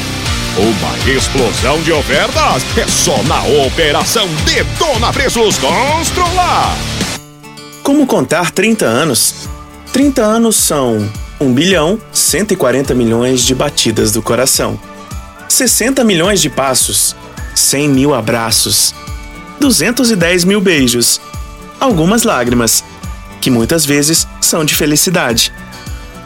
Uma 0.57 1.11
explosão 1.11 1.81
de 1.81 1.91
ofertas 1.91 2.63
é 2.77 2.87
só 2.87 3.21
na 3.23 3.43
Operação 3.65 4.25
Detona 4.45 5.11
Preços 5.11 5.57
Constrular. 5.57 6.73
Como 7.83 8.07
contar 8.07 8.51
30 8.51 8.85
anos? 8.85 9.49
30 9.91 10.21
anos 10.21 10.55
são 10.55 11.11
1 11.41 11.53
bilhão 11.53 11.99
140 12.09 12.93
milhões 12.93 13.41
de 13.41 13.53
batidas 13.53 14.13
do 14.13 14.21
coração, 14.21 14.79
60 15.49 16.05
milhões 16.05 16.41
de 16.41 16.49
passos, 16.49 17.13
100 17.53 17.89
mil 17.89 18.13
abraços, 18.13 18.95
210 19.59 20.45
mil 20.45 20.61
beijos, 20.61 21.19
algumas 21.81 22.23
lágrimas, 22.23 22.81
que 23.41 23.49
muitas 23.51 23.85
vezes 23.85 24.25
são 24.39 24.63
de 24.63 24.73
felicidade, 24.73 25.51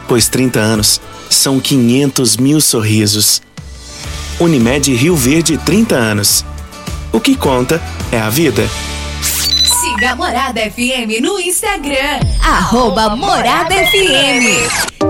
pois 0.06 0.28
30 0.28 0.60
anos 0.60 1.00
são 1.28 1.58
500 1.58 2.36
mil 2.36 2.60
sorrisos. 2.60 3.42
Unimed 4.40 4.96
Rio 4.96 5.14
Verde 5.14 5.58
30 5.58 5.94
anos. 5.94 6.46
O 7.12 7.20
que 7.20 7.36
conta 7.36 7.78
é 8.10 8.18
a 8.18 8.30
vida. 8.30 8.66
Siga 9.22 10.16
Morada 10.16 10.62
FM 10.62 11.20
no 11.20 11.38
Instagram. 11.38 12.20
Arroba 12.42 13.14
Morada 13.14 13.74
FM. 13.74 15.09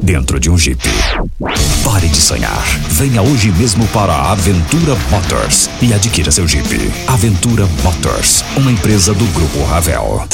dentro 0.00 0.38
de 0.38 0.50
um 0.50 0.56
Jeep. 0.56 0.80
Pare 1.84 2.08
de 2.08 2.20
sonhar. 2.20 2.64
Venha 2.90 3.22
hoje 3.22 3.50
mesmo 3.52 3.86
para 3.88 4.12
a 4.12 4.32
Aventura 4.32 4.96
Motors 5.10 5.68
e 5.82 5.92
adquira 5.92 6.30
seu 6.30 6.46
Jeep. 6.46 6.90
Aventura 7.06 7.68
Motors, 7.82 8.44
uma 8.56 8.70
empresa 8.70 9.12
do 9.12 9.24
Grupo 9.26 9.64
Ravel. 9.64 10.26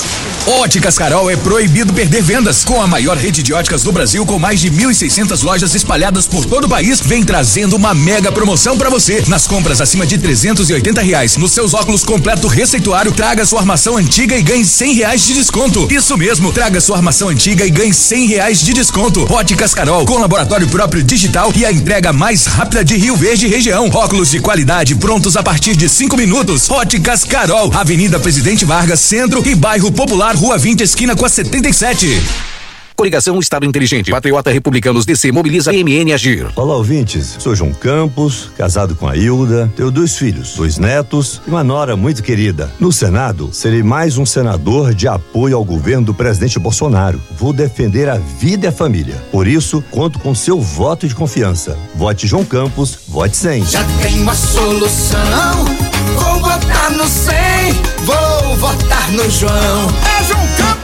Óticas 0.47 0.99
Carol 0.99 1.31
é 1.31 1.37
proibido 1.37 1.93
perder 1.93 2.23
vendas. 2.23 2.65
Com 2.65 2.81
a 2.83 2.87
maior 2.87 3.17
rede 3.17 3.43
de 3.43 3.55
óticas 3.55 3.83
do 3.83 3.91
Brasil, 3.91 4.27
com 4.27 4.39
mais 4.39 4.61
de 4.61 4.71
1.600 4.71 5.43
lojas 5.43 5.75
espalhadas 5.75 6.27
por 6.27 6.45
todo 6.45 6.65
o 6.65 6.69
país, 6.69 7.01
vem 7.01 7.25
trazendo 7.25 7.77
uma 7.77 7.95
mega 7.95 8.31
promoção 8.31 8.77
para 8.77 8.91
você. 8.91 9.25
Nas 9.27 9.47
compras 9.47 9.81
acima 9.81 10.07
de 10.07 10.19
380 10.19 11.01
reais, 11.01 11.37
nos 11.39 11.53
seus 11.53 11.73
óculos 11.73 12.05
completo 12.05 12.47
receituário, 12.47 13.13
traga 13.13 13.47
sua 13.47 13.61
armação 13.61 13.97
antiga 13.97 14.37
e 14.37 14.43
ganhe 14.43 14.65
100 14.65 14.95
reais 14.95 15.25
de 15.27 15.35
desconto. 15.35 15.89
Isso 15.91 16.17
mesmo, 16.19 16.53
traga 16.53 16.81
sua 16.81 16.97
armação 16.97 17.31
antiga 17.31 17.65
e 17.65 17.71
ganhe 17.71 17.95
100 17.95 18.27
reais 18.27 18.61
de 18.61 18.75
desconto. 18.75 19.27
Óticas 19.33 19.54
Carol, 19.73 20.05
com 20.05 20.19
laboratório 20.19 20.69
próprio 20.69 21.03
digital 21.03 21.53
e 21.55 21.65
a 21.65 21.73
entrega 21.73 22.13
mais 22.13 22.45
rápida 22.45 22.85
de 22.85 22.97
Rio 22.97 23.17
Verde 23.17 23.47
região. 23.47 23.89
Óculos 23.89 24.31
de 24.31 24.41
qualidade 24.41 24.95
prontos 24.97 25.37
a 25.37 25.43
partir 25.43 25.77
de 25.77 25.89
5 25.89 26.17
minutos. 26.17 26.69
Óticas 26.71 27.25
Carol, 27.25 27.73
Avenida 27.73 28.19
Presidente 28.19 28.65
Vargas, 28.65 29.01
Centro 29.01 29.47
e 29.47 29.55
Bairro 29.55 29.91
Popular, 29.93 30.35
Rua 30.35 30.59
20, 30.59 30.83
esquina 30.83 31.15
com 31.15 31.25
a 31.25 31.29
77. 31.29 32.54
Coligação 32.97 33.41
Estado 33.41 33.67
Inteligente. 33.67 34.11
Patriota 34.11 34.51
Republicanos 34.51 35.05
DC 35.05 35.33
mobiliza 35.33 35.73
MN 35.73 36.13
Agir. 36.13 36.47
Olá, 36.55 36.77
ouvintes. 36.77 37.37
Sou 37.41 37.55
João 37.55 37.73
Campos, 37.73 38.51
casado 38.57 38.95
com 38.95 39.09
a 39.09 39.17
Hilda. 39.17 39.71
Tenho 39.77 39.91
dois 39.91 40.17
filhos, 40.17 40.55
dois 40.55 40.79
netos 40.79 41.43
e 41.47 41.51
uma 41.51 41.65
nora 41.65 41.97
muito 41.97 42.23
querida. 42.23 42.73
No 42.79 42.93
Senado, 42.93 43.51
serei 43.53 43.83
mais 43.83 44.17
um 44.17 44.25
senador 44.25 44.95
de 44.95 45.09
apoio 45.09 45.57
ao 45.57 45.65
governo 45.65 46.07
do 46.07 46.15
presidente 46.15 46.59
Bolsonaro. 46.59 47.21
Vou 47.37 47.53
defender 47.53 48.09
a 48.09 48.17
vida 48.17 48.67
e 48.67 48.69
a 48.69 48.73
família. 48.73 49.17
Por 49.33 49.49
isso, 49.49 49.83
conto 49.91 50.21
com 50.21 50.35
seu 50.35 50.61
voto 50.61 51.09
de 51.09 51.15
confiança. 51.15 51.77
Vote 51.97 52.29
João 52.29 52.45
Campos, 52.45 53.01
vote 53.09 53.37
100. 53.37 53.67
Já 53.67 53.85
tenho 54.03 54.31
a 54.31 54.35
solução. 54.35 55.65
Vou 56.15 56.41
votar 56.41 56.93
no 56.93 57.09
100. 57.09 57.35
Vou 58.05 58.57
votar 58.57 59.11
no 59.11 59.29
João. 59.31 59.89
É 60.21 60.25
João 60.25 60.47
Campos, 60.57 60.75
100. 60.83 60.84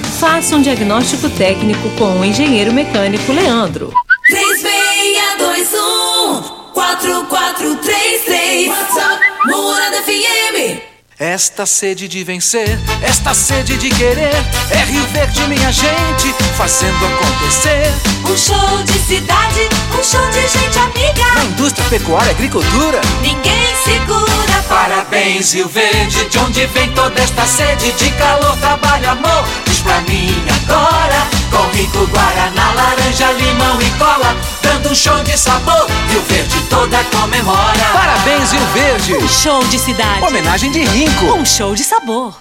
Faça 0.21 0.55
um 0.55 0.61
diagnóstico 0.61 1.27
técnico 1.31 1.89
com 1.97 2.19
o 2.19 2.23
engenheiro 2.23 2.71
mecânico 2.71 3.31
Leandro. 3.31 3.91
3621 4.27 6.43
4433 6.71 8.67
WhatsApp 8.67 9.19
Morada 9.47 9.97
FM 10.03 10.79
Esta 11.17 11.65
sede 11.65 12.07
de 12.07 12.23
vencer, 12.23 12.77
esta 13.01 13.33
sede 13.33 13.75
de 13.77 13.89
querer, 13.89 14.35
é 14.69 14.83
Rio 14.83 15.03
Verde, 15.07 15.41
minha 15.47 15.71
gente, 15.71 16.31
fazendo 16.55 17.03
acontecer. 17.03 17.91
Um 18.23 18.37
show 18.37 18.83
de 18.83 18.99
cidade, 18.99 19.69
um 19.99 20.03
show 20.03 20.23
de 20.29 20.47
gente 20.47 20.77
amiga 20.77 21.33
Na 21.33 21.45
indústria, 21.45 21.83
pecuária, 21.89 22.29
agricultura. 22.29 23.01
Ninguém 23.23 23.75
segura 23.83 24.51
Parabéns, 24.71 25.53
Rio 25.53 25.67
Verde, 25.67 26.29
de 26.29 26.39
onde 26.39 26.65
vem 26.67 26.89
toda 26.93 27.21
esta 27.21 27.45
sede 27.45 27.91
de 27.91 28.09
calor, 28.11 28.57
trabalho, 28.57 29.09
amor. 29.09 29.45
Pra 29.83 30.01
mim 30.01 30.31
agora, 30.63 31.27
com 31.49 31.75
rico 31.75 32.05
guaraná, 32.07 32.73
laranja, 32.73 33.31
limão 33.33 33.81
e 33.81 33.89
cola, 33.97 34.35
dando 34.61 34.91
um 34.91 34.95
show 34.95 35.21
de 35.23 35.37
sabor. 35.37 35.87
Rio 36.09 36.21
Verde 36.21 36.61
toda 36.69 37.03
comemora. 37.05 37.85
Parabéns, 37.93 38.51
Rio 38.51 38.65
Verde. 38.73 39.15
Um 39.15 39.27
show 39.27 39.63
de 39.65 39.79
cidade. 39.79 40.23
Homenagem 40.23 40.71
de 40.71 40.83
Rinco. 40.83 41.25
Um 41.33 41.45
show 41.45 41.73
de 41.73 41.83
sabor. 41.83 42.35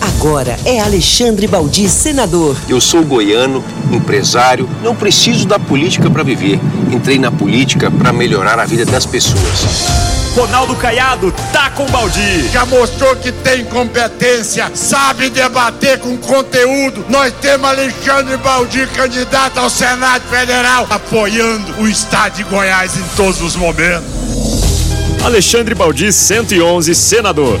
Agora 0.00 0.58
é 0.64 0.80
Alexandre 0.80 1.46
Baldi, 1.46 1.88
senador. 1.88 2.56
Eu 2.68 2.80
sou 2.80 3.02
goiano, 3.02 3.64
empresário, 3.90 4.68
não 4.82 4.94
preciso 4.94 5.46
da 5.46 5.58
política 5.58 6.10
para 6.10 6.22
viver. 6.22 6.60
Entrei 6.92 7.18
na 7.18 7.30
política 7.30 7.90
para 7.90 8.12
melhorar 8.12 8.58
a 8.58 8.66
vida 8.66 8.84
das 8.84 9.06
pessoas. 9.06 10.19
Ronaldo 10.34 10.76
Caiado 10.76 11.32
tá 11.52 11.70
com 11.70 11.84
o 11.84 11.88
Baldi. 11.88 12.48
Já 12.52 12.64
mostrou 12.64 13.16
que 13.16 13.32
tem 13.32 13.64
competência, 13.64 14.70
sabe 14.74 15.28
debater 15.30 15.98
com 15.98 16.16
conteúdo. 16.16 17.04
Nós 17.08 17.32
temos 17.40 17.68
Alexandre 17.68 18.36
Baldi, 18.36 18.86
candidato 18.88 19.58
ao 19.58 19.68
Senado 19.68 20.22
Federal, 20.28 20.86
apoiando 20.88 21.80
o 21.80 21.88
Estado 21.88 22.36
de 22.36 22.44
Goiás 22.44 22.96
em 22.96 23.04
todos 23.16 23.40
os 23.42 23.56
momentos. 23.56 24.20
Alexandre 25.22 25.74
Baldi, 25.74 26.12
111, 26.12 26.94
senador. 26.94 27.60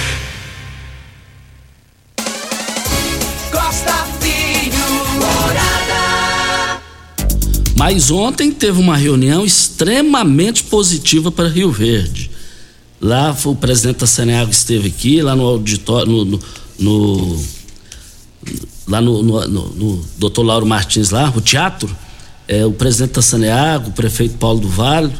Mas 7.83 8.11
ontem 8.11 8.51
teve 8.51 8.79
uma 8.79 8.95
reunião 8.95 9.43
extremamente 9.43 10.65
positiva 10.65 11.31
para 11.31 11.47
Rio 11.49 11.71
Verde. 11.71 12.29
Lá 13.01 13.33
foi 13.33 13.53
o 13.53 13.55
presidente 13.55 13.97
da 13.97 14.05
Seneago 14.05 14.51
esteve 14.51 14.89
aqui, 14.89 15.19
lá 15.19 15.35
no 15.35 15.43
auditório, 15.47 16.05
no, 16.11 16.23
no- 16.25 16.39
no- 16.77 17.43
lá 18.87 19.01
no, 19.01 19.23
no, 19.23 19.47
no, 19.47 20.05
Dr. 20.19 20.41
Lauro 20.43 20.63
Martins 20.67 21.09
lá, 21.09 21.33
o 21.35 21.41
teatro, 21.41 21.89
é, 22.47 22.63
o 22.63 22.71
presidente 22.71 23.13
da 23.13 23.21
Saneago, 23.23 23.89
o 23.89 23.93
prefeito 23.93 24.37
Paulo 24.37 24.59
do 24.59 24.69
Vale, 24.69 25.11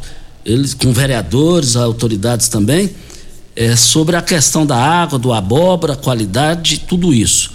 eles 0.46 0.76
com 0.76 0.94
vereadores, 0.94 1.76
autoridades 1.76 2.48
também, 2.48 2.92
é, 3.56 3.76
sobre 3.76 4.16
a 4.16 4.22
questão 4.22 4.68
da 4.68 4.78
água, 4.78 5.18
do 5.18 5.34
abóbora, 5.34 5.96
qualidade, 5.96 6.78
tudo 6.88 7.12
isso. 7.12 7.50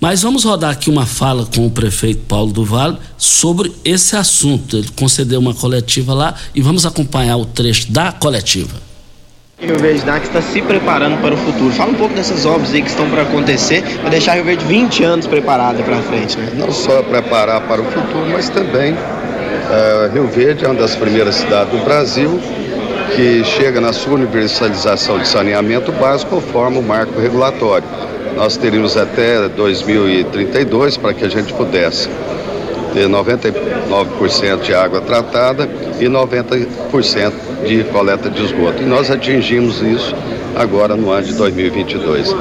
Mas 0.00 0.22
vamos 0.22 0.44
rodar 0.44 0.70
aqui 0.70 0.88
uma 0.88 1.04
fala 1.04 1.44
com 1.44 1.66
o 1.66 1.70
prefeito 1.70 2.22
Paulo 2.26 2.50
do 2.50 2.64
Vale 2.64 2.96
sobre 3.18 3.70
esse 3.84 4.16
assunto. 4.16 4.78
Ele 4.78 4.88
concedeu 4.96 5.38
uma 5.38 5.52
coletiva 5.52 6.14
lá 6.14 6.34
e 6.54 6.62
vamos 6.62 6.86
acompanhar 6.86 7.36
o 7.36 7.44
trecho 7.44 7.92
da 7.92 8.10
coletiva. 8.10 8.80
Rio 9.58 9.78
Verde 9.78 10.02
Dax 10.02 10.26
está 10.26 10.40
se 10.40 10.62
preparando 10.62 11.20
para 11.20 11.34
o 11.34 11.36
futuro. 11.36 11.70
Fala 11.72 11.90
um 11.90 11.96
pouco 11.96 12.14
dessas 12.14 12.46
obras 12.46 12.72
aí 12.72 12.80
que 12.80 12.88
estão 12.88 13.10
para 13.10 13.22
acontecer, 13.22 13.82
para 14.00 14.08
deixar 14.08 14.36
Rio 14.36 14.44
Verde 14.44 14.64
20 14.64 15.04
anos 15.04 15.26
preparada 15.26 15.82
para 15.82 16.00
frente, 16.00 16.38
né? 16.38 16.50
Não 16.54 16.72
só 16.72 17.02
preparar 17.02 17.60
para 17.68 17.82
o 17.82 17.84
futuro, 17.84 18.26
mas 18.32 18.48
também 18.48 18.94
eh, 18.94 20.10
Rio 20.14 20.26
Verde 20.28 20.64
é 20.64 20.68
uma 20.68 20.80
das 20.80 20.96
primeiras 20.96 21.34
cidades 21.34 21.78
do 21.78 21.84
Brasil 21.84 22.40
que 23.14 23.44
chega 23.44 23.80
na 23.80 23.92
sua 23.92 24.14
universalização 24.14 25.18
de 25.18 25.26
saneamento 25.26 25.92
básico 25.92 26.36
conforme 26.36 26.78
o 26.78 26.82
marco 26.82 27.20
regulatório. 27.20 27.86
Nós 28.36 28.56
teríamos 28.56 28.96
até 28.96 29.48
2032 29.48 30.96
para 30.96 31.12
que 31.12 31.24
a 31.24 31.28
gente 31.28 31.52
pudesse 31.52 32.08
ter 32.92 33.08
99% 33.08 34.60
de 34.62 34.74
água 34.74 35.00
tratada 35.00 35.68
e 35.98 36.04
90% 36.04 37.32
de 37.66 37.84
coleta 37.84 38.30
de 38.30 38.44
esgoto. 38.44 38.82
E 38.82 38.86
nós 38.86 39.10
atingimos 39.10 39.80
isso 39.82 40.14
agora 40.56 40.96
no 40.96 41.10
ano 41.10 41.26
de 41.26 41.34
2022. 41.34 42.34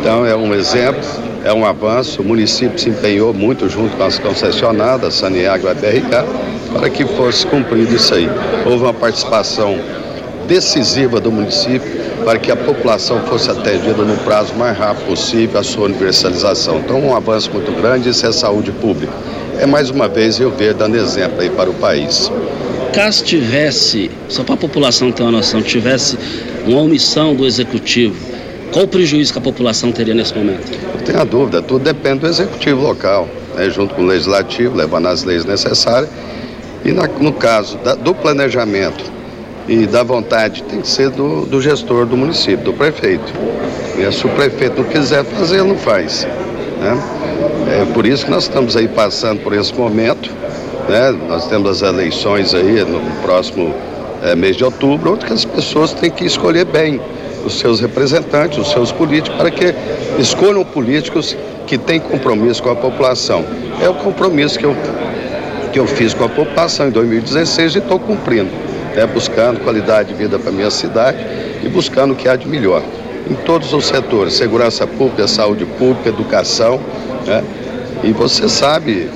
Então 0.00 0.26
é 0.26 0.34
um 0.34 0.54
exemplo, 0.54 1.02
é 1.44 1.52
um 1.52 1.64
avanço. 1.64 2.22
O 2.22 2.24
município 2.24 2.78
se 2.78 2.90
empenhou 2.90 3.32
muito 3.32 3.68
junto 3.68 3.96
com 3.96 4.04
as 4.04 4.18
concessionadas, 4.18 5.14
Saneago 5.14 5.68
e 5.68 5.74
BRK, 5.74 6.72
para 6.72 6.90
que 6.90 7.04
fosse 7.04 7.46
cumprido 7.46 7.94
isso 7.94 8.14
aí. 8.14 8.28
Houve 8.66 8.84
uma 8.84 8.94
participação 8.94 9.78
decisiva 10.46 11.20
do 11.20 11.30
município 11.30 11.90
para 12.24 12.38
que 12.38 12.50
a 12.50 12.56
população 12.56 13.20
fosse 13.26 13.50
atendida 13.50 14.02
no 14.02 14.16
prazo 14.18 14.54
mais 14.54 14.76
rápido 14.76 15.06
possível 15.06 15.60
a 15.60 15.62
sua 15.62 15.86
universalização. 15.86 16.78
Então, 16.78 17.00
um 17.00 17.14
avanço 17.14 17.50
muito 17.52 17.70
grande, 17.72 18.08
isso 18.08 18.26
é 18.26 18.32
saúde 18.32 18.72
pública. 18.72 19.12
é 19.58 19.66
mais 19.66 19.90
uma 19.90 20.08
vez 20.08 20.38
Rio 20.38 20.50
Verde 20.50 20.78
dando 20.78 20.96
exemplo 20.96 21.40
aí 21.40 21.50
para 21.50 21.70
o 21.70 21.74
país. 21.74 22.30
Caso 22.92 23.24
tivesse, 23.24 24.10
só 24.28 24.42
para 24.42 24.54
a 24.54 24.58
população 24.58 25.10
ter 25.12 25.22
uma 25.22 25.32
noção, 25.32 25.60
tivesse 25.60 26.18
uma 26.66 26.80
omissão 26.80 27.34
do 27.34 27.46
executivo, 27.46 28.16
qual 28.72 28.86
o 28.86 28.88
prejuízo 28.88 29.32
que 29.32 29.38
a 29.38 29.42
população 29.42 29.92
teria 29.92 30.14
nesse 30.14 30.34
momento? 30.34 30.70
Não 30.94 31.04
tenha 31.04 31.24
dúvida, 31.24 31.62
tudo 31.62 31.84
depende 31.84 32.20
do 32.20 32.26
executivo 32.26 32.82
local, 32.82 33.28
né, 33.54 33.70
junto 33.70 33.94
com 33.94 34.02
o 34.02 34.06
legislativo, 34.06 34.76
levando 34.76 35.06
as 35.06 35.22
leis 35.22 35.44
necessárias. 35.44 36.10
E 36.84 36.90
na, 36.90 37.06
no 37.06 37.32
caso 37.32 37.78
da, 37.78 37.94
do 37.94 38.12
planejamento 38.14 39.13
e 39.68 39.86
da 39.86 40.02
vontade, 40.02 40.62
tem 40.64 40.80
que 40.80 40.88
ser 40.88 41.10
do, 41.10 41.46
do 41.46 41.60
gestor 41.60 42.06
do 42.06 42.16
município, 42.16 42.64
do 42.64 42.72
prefeito. 42.72 43.32
E 43.96 44.12
se 44.12 44.26
o 44.26 44.30
prefeito 44.30 44.82
não 44.82 44.88
quiser 44.88 45.24
fazer, 45.24 45.62
não 45.62 45.76
faz. 45.76 46.26
Né? 46.80 47.02
É 47.80 47.92
por 47.92 48.06
isso 48.06 48.24
que 48.24 48.30
nós 48.30 48.44
estamos 48.44 48.76
aí 48.76 48.88
passando 48.88 49.40
por 49.42 49.52
esse 49.54 49.72
momento. 49.74 50.30
Né? 50.88 51.10
Nós 51.28 51.46
temos 51.48 51.82
as 51.82 51.88
eleições 51.88 52.54
aí 52.54 52.84
no 52.84 53.00
próximo 53.22 53.74
é, 54.22 54.34
mês 54.34 54.56
de 54.56 54.64
outubro, 54.64 55.14
onde 55.14 55.32
as 55.32 55.44
pessoas 55.44 55.92
têm 55.92 56.10
que 56.10 56.24
escolher 56.24 56.64
bem 56.66 57.00
os 57.44 57.58
seus 57.58 57.80
representantes, 57.80 58.58
os 58.58 58.70
seus 58.70 58.90
políticos, 58.90 59.36
para 59.38 59.50
que 59.50 59.74
escolham 60.18 60.64
políticos 60.64 61.36
que 61.66 61.78
têm 61.78 62.00
compromisso 62.00 62.62
com 62.62 62.70
a 62.70 62.76
população. 62.76 63.44
É 63.80 63.88
o 63.88 63.94
compromisso 63.94 64.58
que 64.58 64.64
eu, 64.64 64.76
que 65.72 65.78
eu 65.78 65.86
fiz 65.86 66.14
com 66.14 66.24
a 66.24 66.28
população 66.28 66.88
em 66.88 66.90
2016 66.90 67.74
e 67.74 67.78
estou 67.78 67.98
cumprindo, 67.98 68.50
né? 68.94 69.06
buscando 69.06 69.60
qualidade 69.60 70.08
de 70.08 70.14
vida 70.14 70.38
para 70.38 70.50
a 70.50 70.52
minha 70.52 70.70
cidade 70.70 71.18
e 71.62 71.68
buscando 71.68 72.12
o 72.12 72.16
que 72.16 72.28
há 72.28 72.36
de 72.36 72.46
melhor 72.46 72.82
em 73.28 73.34
todos 73.34 73.72
os 73.72 73.86
setores, 73.86 74.34
segurança 74.34 74.86
pública, 74.86 75.26
saúde 75.26 75.64
pública, 75.64 76.10
educação, 76.10 76.78
né? 77.26 77.42
E 78.02 78.12
você 78.12 78.48
sabe 78.48 79.08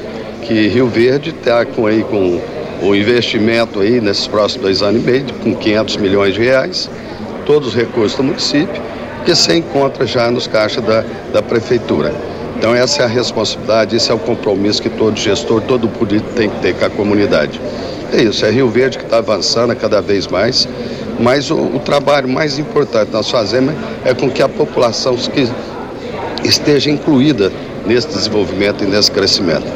que 0.43 0.69
Rio 0.69 0.87
Verde 0.87 1.31
está 1.31 1.65
com 1.67 1.87
aí 1.87 2.03
com 2.03 2.41
o 2.81 2.95
investimento 2.95 3.81
aí 3.81 4.01
nesses 4.01 4.27
próximos 4.27 4.63
dois 4.63 4.83
anos 4.83 5.03
e 5.03 5.05
meio, 5.05 5.25
com 5.43 5.55
500 5.55 5.97
milhões 5.97 6.35
de 6.35 6.41
reais, 6.41 6.89
todos 7.45 7.69
os 7.69 7.75
recursos 7.75 8.17
do 8.17 8.25
município, 8.25 8.81
que 9.25 9.35
se 9.35 9.55
encontra 9.55 10.07
já 10.07 10.31
nos 10.31 10.47
caixas 10.47 10.83
da, 10.85 11.05
da 11.33 11.43
prefeitura. 11.43 12.15
Então 12.59 12.75
essa 12.75 13.03
é 13.03 13.05
a 13.05 13.09
responsabilidade, 13.09 13.95
esse 13.95 14.11
é 14.11 14.15
o 14.15 14.19
compromisso 14.19 14.83
que 14.83 14.91
todo 14.91 15.17
gestor, 15.17 15.63
todo 15.63 15.89
político 15.89 16.31
tem 16.35 16.51
que 16.51 16.61
ter 16.61 16.75
com 16.75 16.85
a 16.85 16.91
comunidade. 16.91 17.61
É 18.13 18.23
isso, 18.23 18.45
é 18.45 18.51
Rio 18.51 18.69
Verde 18.69 18.99
que 18.99 19.05
está 19.05 19.19
avançando 19.19 19.75
cada 19.77 20.01
vez 20.01 20.27
mais, 20.27 20.69
mas 21.21 21.51
o, 21.51 21.57
o, 21.57 21.79
trabalho 21.79 22.29
mais 22.29 22.59
importante 22.59 23.07
que 23.07 23.13
nós 23.13 23.31
fazemos 23.31 23.75
é 24.05 24.13
com 24.13 24.29
que 24.29 24.43
a 24.43 24.49
população 24.49 25.15
que 25.17 25.49
esteja 26.43 26.91
incluída 26.91 27.53
nesse 27.87 28.09
desenvolvimento 28.09 28.83
e 28.83 28.87
nesse 28.89 29.11
crescimento, 29.11 29.67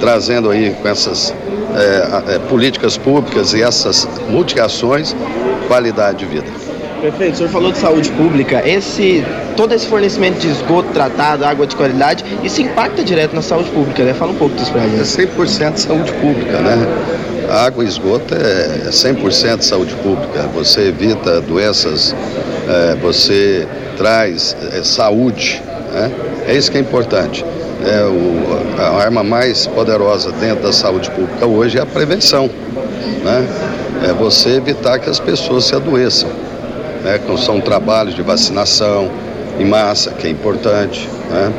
trazendo 0.00 0.50
aí 0.50 0.76
com 0.80 0.86
essas 0.86 1.34
é, 1.74 2.34
é, 2.34 2.38
políticas 2.38 2.96
públicas 2.96 3.52
e 3.52 3.62
essas 3.62 4.08
multiações 4.28 5.14
qualidade 5.66 6.18
de 6.18 6.26
vida. 6.26 6.67
Prefeito, 7.00 7.34
o 7.34 7.36
senhor 7.36 7.50
falou 7.50 7.72
de 7.72 7.78
saúde 7.78 8.10
pública. 8.10 8.66
Esse, 8.68 9.24
todo 9.56 9.72
esse 9.72 9.86
fornecimento 9.86 10.38
de 10.38 10.48
esgoto 10.48 10.88
tratado, 10.92 11.44
água 11.44 11.66
de 11.66 11.76
qualidade, 11.76 12.24
isso 12.42 12.60
impacta 12.60 13.04
direto 13.04 13.34
na 13.34 13.42
saúde 13.42 13.70
pública, 13.70 14.02
né? 14.02 14.14
Fala 14.14 14.32
um 14.32 14.36
pouco 14.36 14.56
disso 14.56 14.72
pra 14.72 14.82
gente. 14.82 15.00
É 15.00 15.26
100% 15.26 15.76
saúde 15.76 16.12
pública, 16.14 16.60
né? 16.60 16.86
água 17.48 17.82
e 17.82 17.88
esgoto 17.88 18.34
é 18.34 18.90
100% 18.90 19.62
saúde 19.62 19.94
pública. 19.96 20.42
Você 20.54 20.88
evita 20.88 21.40
doenças, 21.40 22.14
é, 22.68 22.94
você 22.96 23.66
traz 23.96 24.56
é, 24.72 24.82
saúde, 24.82 25.62
né? 25.92 26.10
É 26.46 26.54
isso 26.54 26.70
que 26.70 26.78
é 26.78 26.80
importante. 26.80 27.44
É, 27.84 28.02
o, 28.04 28.80
a 28.80 29.02
arma 29.02 29.22
mais 29.22 29.66
poderosa 29.66 30.32
dentro 30.32 30.64
da 30.64 30.72
saúde 30.72 31.10
pública 31.10 31.46
hoje 31.46 31.78
é 31.78 31.80
a 31.80 31.86
prevenção. 31.86 32.50
Né? 33.24 33.48
É 34.08 34.12
você 34.12 34.50
evitar 34.50 34.98
que 34.98 35.08
as 35.08 35.20
pessoas 35.20 35.64
se 35.64 35.74
adoeçam. 35.74 36.28
Né? 37.02 37.20
São 37.38 37.60
trabalhos 37.60 38.14
de 38.14 38.22
vacinação 38.22 39.10
em 39.58 39.64
massa, 39.64 40.10
que 40.12 40.26
é 40.26 40.30
importante. 40.30 41.08
Né? 41.30 41.52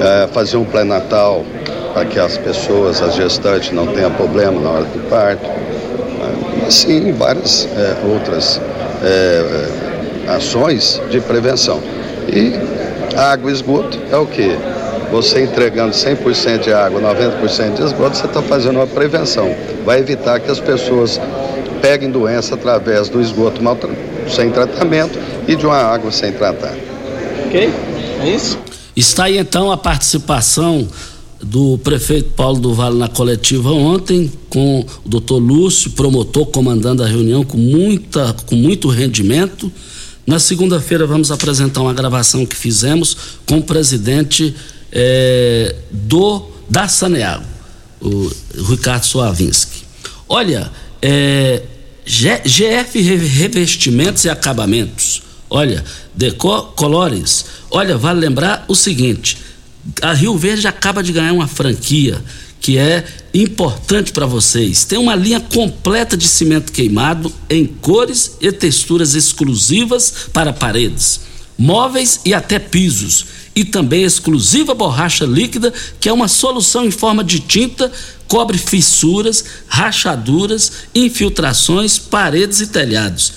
É, 0.00 0.28
fazer 0.28 0.56
um 0.56 0.64
pré-natal 0.64 1.44
para 1.92 2.04
que 2.04 2.18
as 2.18 2.38
pessoas, 2.38 3.02
as 3.02 3.14
gestantes, 3.14 3.72
não 3.72 3.86
tenham 3.88 4.10
problema 4.12 4.60
na 4.60 4.70
hora 4.70 4.84
do 4.84 5.08
parto. 5.08 5.46
Né? 5.46 6.64
Assim, 6.66 7.12
várias 7.12 7.68
é, 7.76 7.96
outras 8.06 8.60
é, 9.02 9.78
é 10.26 10.30
ações 10.30 11.00
de 11.10 11.20
prevenção. 11.20 11.80
E 12.28 12.54
água 13.16 13.50
e 13.50 13.54
esgoto 13.54 13.98
é 14.10 14.16
o 14.16 14.26
que? 14.26 14.56
Você 15.10 15.42
entregando 15.42 15.92
100% 15.92 16.60
de 16.60 16.72
água, 16.72 17.00
90% 17.00 17.74
de 17.74 17.82
esgoto, 17.82 18.16
você 18.16 18.26
está 18.26 18.40
fazendo 18.40 18.76
uma 18.76 18.86
prevenção. 18.86 19.54
Vai 19.84 19.98
evitar 19.98 20.40
que 20.40 20.50
as 20.50 20.58
pessoas 20.58 21.20
peguem 21.82 22.10
doença 22.10 22.54
através 22.54 23.08
do 23.08 23.20
esgoto 23.20 23.62
mal, 23.62 23.76
sem 24.28 24.50
tratamento 24.50 25.18
e 25.48 25.56
de 25.56 25.66
uma 25.66 25.76
água 25.76 26.12
sem 26.12 26.32
tratar. 26.32 26.74
Ok? 27.46 27.70
É 28.22 28.30
isso? 28.30 28.58
Está 28.94 29.24
aí 29.24 29.36
então 29.36 29.70
a 29.72 29.76
participação 29.76 30.88
do 31.42 31.76
prefeito 31.78 32.30
Paulo 32.30 32.60
do 32.60 32.72
Vale 32.72 32.96
na 32.96 33.08
coletiva 33.08 33.72
ontem, 33.72 34.30
com 34.48 34.86
o 35.04 35.08
doutor 35.08 35.38
Lúcio, 35.38 35.90
promotor, 35.90 36.46
comandando 36.46 37.02
a 37.02 37.06
reunião 37.06 37.42
com, 37.42 37.58
muita, 37.58 38.32
com 38.46 38.54
muito 38.54 38.88
rendimento. 38.88 39.70
Na 40.24 40.38
segunda-feira 40.38 41.04
vamos 41.04 41.32
apresentar 41.32 41.80
uma 41.80 41.92
gravação 41.92 42.46
que 42.46 42.54
fizemos 42.54 43.16
com 43.44 43.58
o 43.58 43.62
presidente 43.62 44.54
é, 44.92 45.74
do 45.90 46.48
da 46.70 46.86
Saneago, 46.86 47.44
o 48.00 48.30
Ricardo 48.70 49.04
Soavinski. 49.04 49.82
Olha, 50.28 50.70
é, 51.02 51.62
GF 52.04 53.00
Revestimentos 53.00 54.24
e 54.24 54.28
Acabamentos, 54.28 55.22
olha, 55.48 55.84
Decor 56.14 56.72
Colores, 56.74 57.44
olha, 57.70 57.96
vale 57.96 58.20
lembrar 58.20 58.64
o 58.68 58.74
seguinte, 58.74 59.38
a 60.00 60.12
Rio 60.12 60.36
Verde 60.36 60.66
acaba 60.66 61.02
de 61.02 61.12
ganhar 61.12 61.32
uma 61.32 61.48
franquia 61.48 62.22
que 62.60 62.78
é 62.78 63.04
importante 63.34 64.12
para 64.12 64.24
vocês. 64.24 64.84
Tem 64.84 64.96
uma 64.96 65.16
linha 65.16 65.40
completa 65.40 66.16
de 66.16 66.28
cimento 66.28 66.70
queimado 66.70 67.32
em 67.50 67.66
cores 67.66 68.36
e 68.40 68.52
texturas 68.52 69.14
exclusivas 69.14 70.28
para 70.32 70.52
paredes, 70.52 71.22
móveis 71.58 72.20
e 72.24 72.32
até 72.32 72.60
pisos 72.60 73.26
e 73.54 73.64
também 73.64 74.02
exclusiva 74.02 74.74
borracha 74.74 75.24
líquida, 75.24 75.72
que 76.00 76.08
é 76.08 76.12
uma 76.12 76.28
solução 76.28 76.84
em 76.84 76.90
forma 76.90 77.22
de 77.22 77.40
tinta, 77.40 77.92
cobre 78.26 78.56
fissuras, 78.56 79.44
rachaduras, 79.68 80.72
infiltrações, 80.94 81.98
paredes 81.98 82.60
e 82.60 82.66
telhados. 82.68 83.32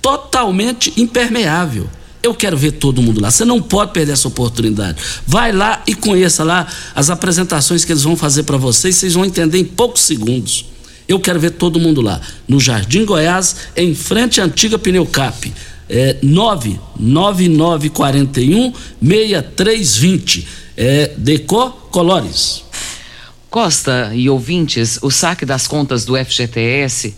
Totalmente 0.00 0.92
impermeável. 0.96 1.88
Eu 2.22 2.34
quero 2.34 2.56
ver 2.56 2.72
todo 2.72 3.02
mundo 3.02 3.20
lá. 3.20 3.30
Você 3.30 3.44
não 3.44 3.60
pode 3.60 3.92
perder 3.92 4.12
essa 4.12 4.28
oportunidade. 4.28 5.02
Vai 5.26 5.52
lá 5.52 5.82
e 5.86 5.94
conheça 5.94 6.44
lá 6.44 6.66
as 6.94 7.10
apresentações 7.10 7.84
que 7.84 7.92
eles 7.92 8.02
vão 8.02 8.16
fazer 8.16 8.44
para 8.44 8.56
vocês, 8.56 8.96
vocês 8.96 9.14
vão 9.14 9.24
entender 9.24 9.58
em 9.58 9.64
poucos 9.64 10.02
segundos. 10.02 10.66
Eu 11.08 11.18
quero 11.18 11.40
ver 11.40 11.50
todo 11.50 11.80
mundo 11.80 12.00
lá. 12.00 12.20
No 12.46 12.60
Jardim 12.60 13.04
Goiás, 13.04 13.56
em 13.76 13.94
frente 13.94 14.40
à 14.40 14.44
antiga 14.44 14.78
Pneucap 14.78 15.52
é, 15.88 16.18
99941 16.22 18.72
6320. 19.00 20.46
É, 20.76 21.14
Decor 21.16 21.70
Colores. 21.90 22.62
Costa 23.50 24.12
e 24.14 24.30
ouvintes, 24.30 25.00
o 25.02 25.10
saque 25.10 25.44
das 25.44 25.66
contas 25.66 26.04
do 26.06 26.16
FGTS, 26.16 27.14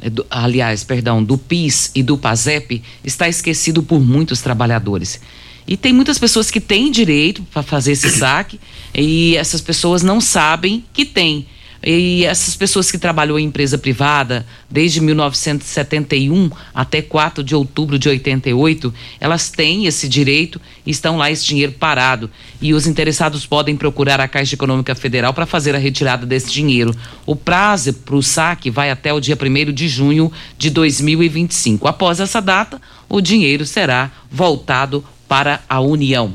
é, 0.00 0.10
do, 0.10 0.26
aliás, 0.28 0.84
perdão, 0.84 1.24
do 1.24 1.38
PIS 1.38 1.90
e 1.94 2.02
do 2.02 2.18
PASEP 2.18 2.82
está 3.02 3.26
esquecido 3.28 3.82
por 3.82 3.98
muitos 3.98 4.42
trabalhadores. 4.42 5.18
E 5.66 5.76
tem 5.76 5.92
muitas 5.92 6.18
pessoas 6.18 6.50
que 6.50 6.60
têm 6.60 6.90
direito 6.90 7.42
para 7.52 7.62
fazer 7.62 7.92
esse 7.92 8.10
saque 8.10 8.58
e 8.94 9.36
essas 9.36 9.60
pessoas 9.60 10.02
não 10.02 10.20
sabem 10.20 10.84
que 10.92 11.04
têm. 11.04 11.46
E 11.82 12.24
essas 12.24 12.56
pessoas 12.56 12.90
que 12.90 12.98
trabalhou 12.98 13.38
em 13.38 13.44
empresa 13.44 13.78
privada 13.78 14.44
desde 14.68 15.00
1971 15.00 16.50
até 16.74 17.00
4 17.00 17.44
de 17.44 17.54
outubro 17.54 17.98
de 17.98 18.08
88, 18.08 18.92
elas 19.20 19.48
têm 19.50 19.86
esse 19.86 20.08
direito 20.08 20.60
e 20.84 20.90
estão 20.90 21.16
lá 21.16 21.30
esse 21.30 21.46
dinheiro 21.46 21.72
parado. 21.72 22.28
E 22.60 22.74
os 22.74 22.86
interessados 22.86 23.46
podem 23.46 23.76
procurar 23.76 24.20
a 24.20 24.26
Caixa 24.26 24.54
Econômica 24.54 24.94
Federal 24.94 25.32
para 25.32 25.46
fazer 25.46 25.74
a 25.74 25.78
retirada 25.78 26.26
desse 26.26 26.50
dinheiro. 26.50 26.94
O 27.24 27.36
prazo 27.36 27.92
para 27.92 28.16
o 28.16 28.22
saque 28.22 28.70
vai 28.70 28.90
até 28.90 29.12
o 29.12 29.20
dia 29.20 29.38
1 29.40 29.72
de 29.72 29.88
junho 29.88 30.32
de 30.58 30.70
2025. 30.70 31.86
Após 31.86 32.18
essa 32.18 32.40
data, 32.40 32.80
o 33.08 33.20
dinheiro 33.20 33.64
será 33.64 34.10
voltado 34.30 35.04
para 35.28 35.60
a 35.68 35.80
União. 35.80 36.34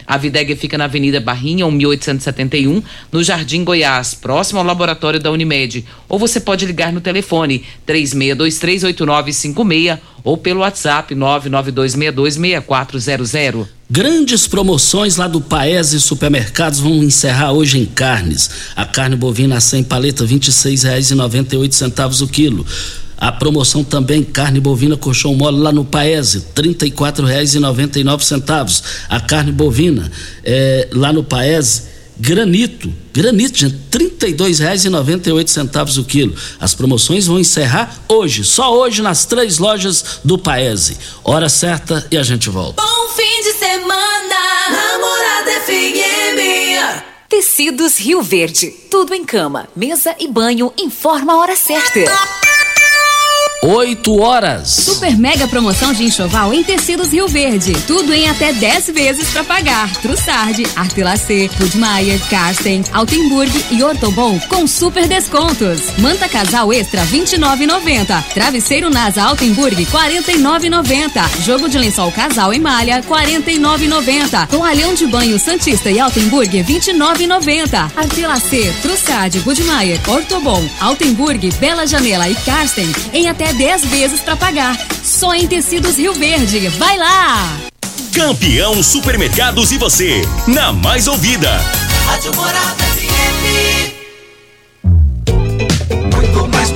A 0.11 0.17
Videg 0.17 0.55
fica 0.57 0.77
na 0.77 0.83
Avenida 0.83 1.21
Barrinha, 1.21 1.65
1871, 1.71 2.83
no 3.09 3.23
Jardim 3.23 3.63
Goiás, 3.63 4.13
próximo 4.13 4.59
ao 4.59 4.65
laboratório 4.65 5.21
da 5.21 5.31
Unimed. 5.31 5.85
Ou 6.09 6.19
você 6.19 6.37
pode 6.37 6.65
ligar 6.65 6.91
no 6.91 6.99
telefone 6.99 7.63
36238956 7.87 9.99
ou 10.21 10.35
pelo 10.35 10.59
WhatsApp 10.59 11.15
992626400. 11.15 13.67
Grandes 13.89 14.47
promoções 14.47 15.15
lá 15.15 15.29
do 15.29 15.39
Paese 15.39 16.01
Supermercados 16.01 16.81
vão 16.81 17.01
encerrar 17.01 17.53
hoje 17.53 17.79
em 17.79 17.85
carnes. 17.85 18.49
A 18.75 18.83
carne 18.83 19.15
bovina 19.15 19.61
sem 19.61 19.81
paleta 19.81 20.25
R$ 20.25 20.35
26,98 20.35 22.21
o 22.21 22.27
quilo. 22.27 22.65
A 23.21 23.31
promoção 23.31 23.83
também 23.83 24.23
carne 24.23 24.59
bovina 24.59 24.97
colchão 24.97 25.35
mole 25.35 25.59
lá 25.59 25.71
no 25.71 25.85
Paese, 25.85 26.39
R$ 26.57 26.73
34,99. 26.73 28.83
A 29.07 29.19
carne 29.19 29.51
bovina 29.51 30.11
é, 30.43 30.87
lá 30.91 31.13
no 31.13 31.23
Paese, 31.23 31.83
granito, 32.17 32.91
granito, 33.13 33.59
gente, 33.59 33.75
R$ 33.93 34.09
32,98 34.25 35.99
o 35.99 36.03
quilo. 36.03 36.35
As 36.59 36.73
promoções 36.73 37.27
vão 37.27 37.39
encerrar 37.39 37.95
hoje, 38.09 38.43
só 38.43 38.75
hoje 38.75 39.03
nas 39.03 39.25
três 39.25 39.59
lojas 39.59 40.21
do 40.23 40.39
Paese. 40.39 40.97
Hora 41.23 41.47
certa 41.47 42.03
e 42.09 42.17
a 42.17 42.23
gente 42.23 42.49
volta. 42.49 42.81
Bom 42.81 43.07
fim 43.09 43.43
de 43.43 43.53
semana, 43.53 44.35
Namorada 44.71 45.51
FM. 45.67 46.39
Tecidos 47.29 47.99
Rio 47.99 48.23
Verde. 48.23 48.73
Tudo 48.89 49.13
em 49.13 49.23
cama, 49.23 49.67
mesa 49.75 50.15
e 50.19 50.27
banho. 50.27 50.73
Informa 50.75 51.33
a 51.33 51.37
hora 51.37 51.55
certa. 51.55 52.40
8 53.63 54.19
horas. 54.19 54.69
Super 54.69 55.15
mega 55.15 55.47
promoção 55.47 55.93
de 55.93 56.03
enxoval 56.03 56.51
em 56.51 56.63
tecidos 56.63 57.13
Rio 57.13 57.27
Verde. 57.27 57.73
Tudo 57.85 58.11
em 58.11 58.27
até 58.27 58.51
10 58.51 58.87
vezes 58.87 59.29
para 59.29 59.43
pagar. 59.43 59.91
Trussardi, 59.97 60.65
Artelacê, 60.75 61.47
Budmeier, 61.59 62.19
Carsten, 62.27 62.83
Altenburg 62.91 63.51
e 63.69 63.83
Ortobon 63.83 64.39
com 64.49 64.65
super 64.65 65.07
descontos. 65.07 65.91
Manta 65.99 66.27
casal 66.27 66.73
extra 66.73 67.05
29,90. 67.05 68.23
Travesseiro 68.33 68.89
Nasa 68.89 69.21
Altenburg 69.21 69.85
49,90. 69.85 71.43
Jogo 71.43 71.69
de 71.69 71.77
lençol 71.77 72.11
casal 72.11 72.51
em 72.51 72.59
malha 72.59 73.03
49,90. 73.03 74.47
Toalhão 74.47 74.95
de 74.95 75.05
banho 75.05 75.37
Santista 75.37 75.91
e 75.91 75.99
Altenburg 75.99 76.63
29,90. 76.63 77.91
Artelacê, 77.95 78.73
Trussardi, 78.81 79.39
Budmeier, 79.41 79.99
Ortobon, 80.09 80.67
Altenburg, 80.79 81.51
Bela 81.59 81.85
Janela 81.85 82.27
e 82.27 82.33
Carsten 82.33 82.91
em 83.13 83.29
até 83.29 83.50
10 83.53 83.85
vezes 83.85 84.19
para 84.19 84.35
pagar. 84.35 84.77
Só 85.03 85.33
em 85.33 85.47
Tecidos 85.47 85.97
Rio 85.97 86.13
Verde. 86.13 86.69
Vai 86.69 86.97
lá! 86.97 87.57
Campeão 88.13 88.83
Supermercados 88.83 89.71
e 89.71 89.77
você, 89.77 90.21
na 90.47 90.73
mais 90.73 91.07
ouvida. 91.07 91.49
Rádio 92.05 92.35
Morada 92.35 92.83
FM. 92.83 94.00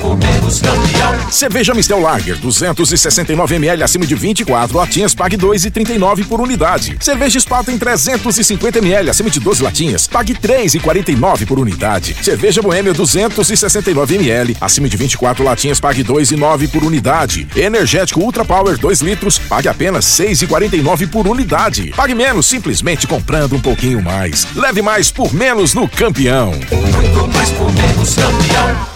Menos 0.04 0.60
campeão. 0.60 1.30
Cerveja 1.30 1.74
Mistel 1.74 2.00
Lager, 2.00 2.36
269 2.36 3.54
ml 3.56 3.82
acima 3.82 4.06
de 4.06 4.14
24 4.14 4.76
latinhas, 4.76 5.14
pague 5.14 5.36
2,39 5.36 6.26
por 6.26 6.40
unidade. 6.40 6.96
Cerveja 7.00 7.40
Spaten 7.40 7.78
350 7.78 8.78
ml 8.78 9.10
acima 9.10 9.30
de 9.30 9.40
12 9.40 9.62
latinhas, 9.62 10.06
pague 10.06 10.34
3,49 10.34 11.46
por 11.46 11.58
unidade. 11.58 12.16
Cerveja 12.22 12.62
Boêmia 12.62 12.92
269 12.92 14.14
ml 14.16 14.56
acima 14.60 14.88
de 14.88 14.96
24 14.96 15.44
latinhas, 15.44 15.80
pague 15.80 16.04
2,9 16.04 16.68
por 16.68 16.84
unidade. 16.84 17.48
Energético 17.56 18.20
Ultra 18.20 18.44
Power 18.44 18.78
2 18.78 19.00
litros, 19.00 19.38
pague 19.38 19.68
apenas 19.68 20.04
6,49 20.04 21.08
por 21.08 21.26
unidade. 21.26 21.92
Pague 21.96 22.14
menos 22.14 22.46
simplesmente 22.46 23.06
comprando 23.06 23.56
um 23.56 23.60
pouquinho 23.60 24.02
mais. 24.02 24.46
Leve 24.54 24.82
mais 24.82 25.10
por 25.10 25.32
menos 25.32 25.74
no 25.74 25.88
campeão. 25.88 26.52
Muito 26.52 27.28
mais 27.28 27.50
por 27.50 27.72
menos 27.72 28.14
campeão. 28.14 28.95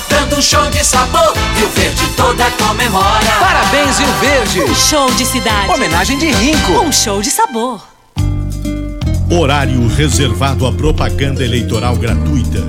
dando 0.11 0.37
um 0.37 0.41
show 0.41 0.69
de 0.69 0.83
sabor. 0.83 1.33
Rio 1.55 1.69
Verde 1.69 2.07
toda 2.17 2.51
comemora. 2.51 3.31
Parabéns, 3.39 3.97
Rio 3.97 4.13
Verde. 4.19 4.61
Um 4.61 4.75
show 4.75 5.09
de 5.13 5.25
cidade. 5.25 5.71
Homenagem 5.71 6.17
de 6.19 6.31
Rinco. 6.31 6.73
Um 6.81 6.91
show 6.91 7.21
de 7.21 7.31
sabor. 7.31 7.81
Horário 9.29 9.87
reservado 9.87 10.67
à 10.67 10.73
propaganda 10.73 11.43
eleitoral 11.43 11.95
gratuita. 11.95 12.59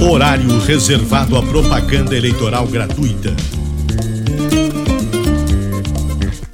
Horário 0.00 0.60
reservado 0.60 1.36
à 1.36 1.42
propaganda 1.42 2.16
eleitoral 2.16 2.66
gratuita. 2.68 3.34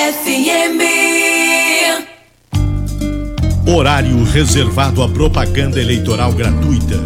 FM. 0.00 0.80
Horário 3.66 4.24
reservado 4.24 5.02
à 5.02 5.08
propaganda 5.10 5.78
eleitoral 5.78 6.32
gratuita. 6.32 6.96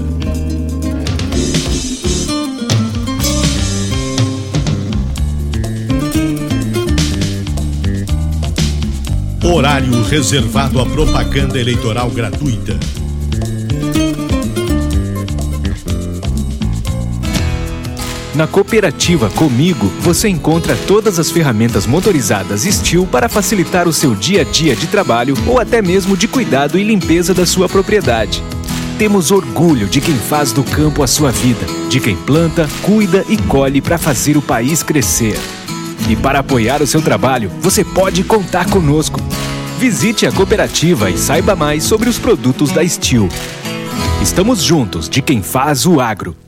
Horário 9.42 10.00
reservado 10.04 10.80
à 10.80 10.86
propaganda 10.86 11.58
eleitoral 11.58 12.10
gratuita. 12.10 12.78
Na 18.34 18.48
cooperativa 18.48 19.30
Comigo, 19.30 19.86
você 20.00 20.28
encontra 20.28 20.76
todas 20.88 21.20
as 21.20 21.30
ferramentas 21.30 21.86
motorizadas 21.86 22.62
Steel 22.62 23.06
para 23.06 23.28
facilitar 23.28 23.86
o 23.86 23.92
seu 23.92 24.12
dia 24.12 24.40
a 24.40 24.44
dia 24.44 24.74
de 24.74 24.88
trabalho 24.88 25.36
ou 25.46 25.60
até 25.60 25.80
mesmo 25.80 26.16
de 26.16 26.26
cuidado 26.26 26.76
e 26.76 26.82
limpeza 26.82 27.32
da 27.32 27.46
sua 27.46 27.68
propriedade. 27.68 28.42
Temos 28.98 29.30
orgulho 29.30 29.86
de 29.86 30.00
quem 30.00 30.16
faz 30.16 30.50
do 30.50 30.64
campo 30.64 31.02
a 31.04 31.06
sua 31.06 31.30
vida, 31.30 31.64
de 31.88 32.00
quem 32.00 32.16
planta, 32.16 32.68
cuida 32.82 33.24
e 33.28 33.36
colhe 33.36 33.80
para 33.80 33.98
fazer 33.98 34.36
o 34.36 34.42
país 34.42 34.82
crescer. 34.82 35.38
E 36.08 36.16
para 36.16 36.40
apoiar 36.40 36.82
o 36.82 36.86
seu 36.88 37.00
trabalho, 37.00 37.50
você 37.60 37.84
pode 37.84 38.24
contar 38.24 38.68
conosco. 38.68 39.20
Visite 39.78 40.26
a 40.26 40.32
cooperativa 40.32 41.08
e 41.08 41.16
saiba 41.16 41.54
mais 41.54 41.84
sobre 41.84 42.08
os 42.08 42.18
produtos 42.18 42.72
da 42.72 42.86
Steel. 42.86 43.28
Estamos 44.20 44.60
juntos 44.62 45.08
de 45.08 45.22
quem 45.22 45.40
faz 45.40 45.86
o 45.86 46.00
agro. 46.00 46.43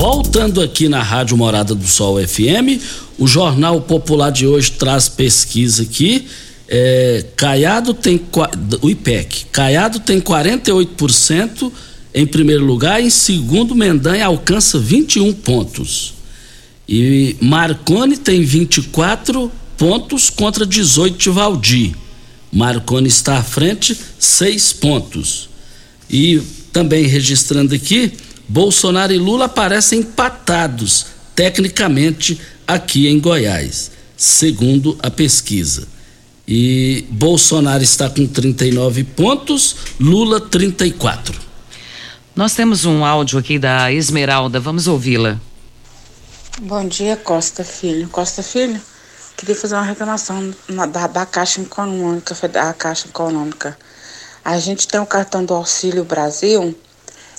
Voltando 0.00 0.62
aqui 0.62 0.88
na 0.88 1.02
Rádio 1.02 1.36
Morada 1.36 1.74
do 1.74 1.86
Sol 1.86 2.26
FM, 2.26 2.80
o 3.18 3.26
Jornal 3.26 3.82
Popular 3.82 4.30
de 4.30 4.46
hoje 4.46 4.72
traz 4.72 5.10
pesquisa 5.10 5.82
aqui. 5.82 6.26
É, 6.66 7.26
Caiado 7.36 7.92
tem 7.92 8.18
o 8.80 8.88
IPEC. 8.88 9.44
Caiado 9.52 10.00
tem 10.00 10.18
48% 10.18 11.70
em 12.14 12.26
primeiro 12.26 12.64
lugar, 12.64 13.02
em 13.02 13.10
segundo 13.10 13.74
Mendanha 13.74 14.24
alcança 14.24 14.78
21 14.78 15.34
pontos. 15.34 16.14
E 16.88 17.36
Marconi 17.38 18.16
tem 18.16 18.42
24 18.42 19.52
pontos 19.76 20.30
contra 20.30 20.64
18 20.64 21.18
de 21.18 21.28
Valdir. 21.28 21.94
Marconi 22.50 23.08
está 23.08 23.36
à 23.36 23.42
frente, 23.42 23.94
6 24.18 24.72
pontos. 24.72 25.50
E 26.08 26.40
também 26.72 27.06
registrando 27.06 27.74
aqui, 27.74 28.14
Bolsonaro 28.50 29.12
e 29.12 29.16
Lula 29.16 29.44
aparecem 29.44 30.00
empatados 30.00 31.06
tecnicamente 31.36 32.40
aqui 32.66 33.06
em 33.06 33.20
Goiás, 33.20 33.92
segundo 34.16 34.98
a 35.00 35.08
pesquisa. 35.08 35.86
E 36.48 37.06
Bolsonaro 37.10 37.80
está 37.80 38.10
com 38.10 38.26
39 38.26 39.04
pontos, 39.04 39.76
Lula 40.00 40.40
34. 40.40 41.38
Nós 42.34 42.52
temos 42.52 42.84
um 42.84 43.04
áudio 43.04 43.38
aqui 43.38 43.56
da 43.56 43.92
Esmeralda, 43.92 44.58
vamos 44.58 44.88
ouvi-la. 44.88 45.40
Bom 46.60 46.88
dia, 46.88 47.16
Costa 47.16 47.62
Filho. 47.62 48.08
Costa 48.08 48.42
Filho, 48.42 48.80
queria 49.36 49.54
fazer 49.54 49.76
uma 49.76 49.84
reclamação 49.84 50.52
na, 50.68 50.86
da, 50.86 51.06
da 51.06 51.24
Caixa 51.24 51.60
Econômica, 51.60 52.34
da 52.48 52.72
Caixa 52.72 53.06
Econômica. 53.06 53.78
A 54.44 54.58
gente 54.58 54.88
tem 54.88 54.98
o 54.98 55.06
cartão 55.06 55.44
do 55.44 55.54
Auxílio 55.54 56.02
Brasil, 56.02 56.76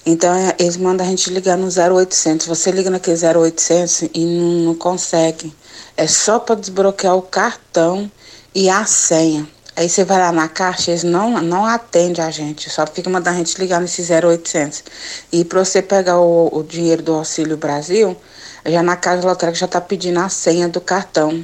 então 0.05 0.33
é, 0.33 0.55
eles 0.57 0.77
mandam 0.77 1.05
a 1.05 1.09
gente 1.09 1.29
ligar 1.29 1.57
no 1.57 1.67
0800. 1.67 2.47
Você 2.47 2.71
liga 2.71 2.89
naquele 2.89 3.17
0800 3.17 4.09
e 4.13 4.25
não, 4.25 4.65
não 4.65 4.75
consegue. 4.75 5.53
É 5.95 6.07
só 6.07 6.39
para 6.39 6.55
desbloquear 6.55 7.15
o 7.15 7.21
cartão 7.21 8.11
e 8.53 8.69
a 8.69 8.85
senha. 8.85 9.47
Aí 9.75 9.87
você 9.87 10.03
vai 10.03 10.19
lá 10.19 10.31
na 10.31 10.49
caixa, 10.49 10.91
eles 10.91 11.03
não, 11.03 11.41
não 11.41 11.65
atendem 11.65 12.23
a 12.23 12.29
gente, 12.29 12.69
só 12.69 12.85
fica 12.85 13.09
mandando 13.09 13.37
a 13.37 13.39
gente 13.39 13.57
ligar 13.57 13.79
nesse 13.79 14.01
0800. 14.01 14.83
E 15.31 15.45
para 15.45 15.63
você 15.63 15.81
pegar 15.81 16.19
o, 16.19 16.49
o 16.51 16.61
dinheiro 16.61 17.01
do 17.01 17.13
Auxílio 17.13 17.55
Brasil, 17.55 18.17
já 18.65 18.83
na 18.83 18.97
caixa 18.97 19.25
lotérica 19.25 19.57
já 19.57 19.65
está 19.65 19.79
pedindo 19.79 20.19
a 20.19 20.27
senha 20.27 20.67
do 20.67 20.81
cartão. 20.81 21.43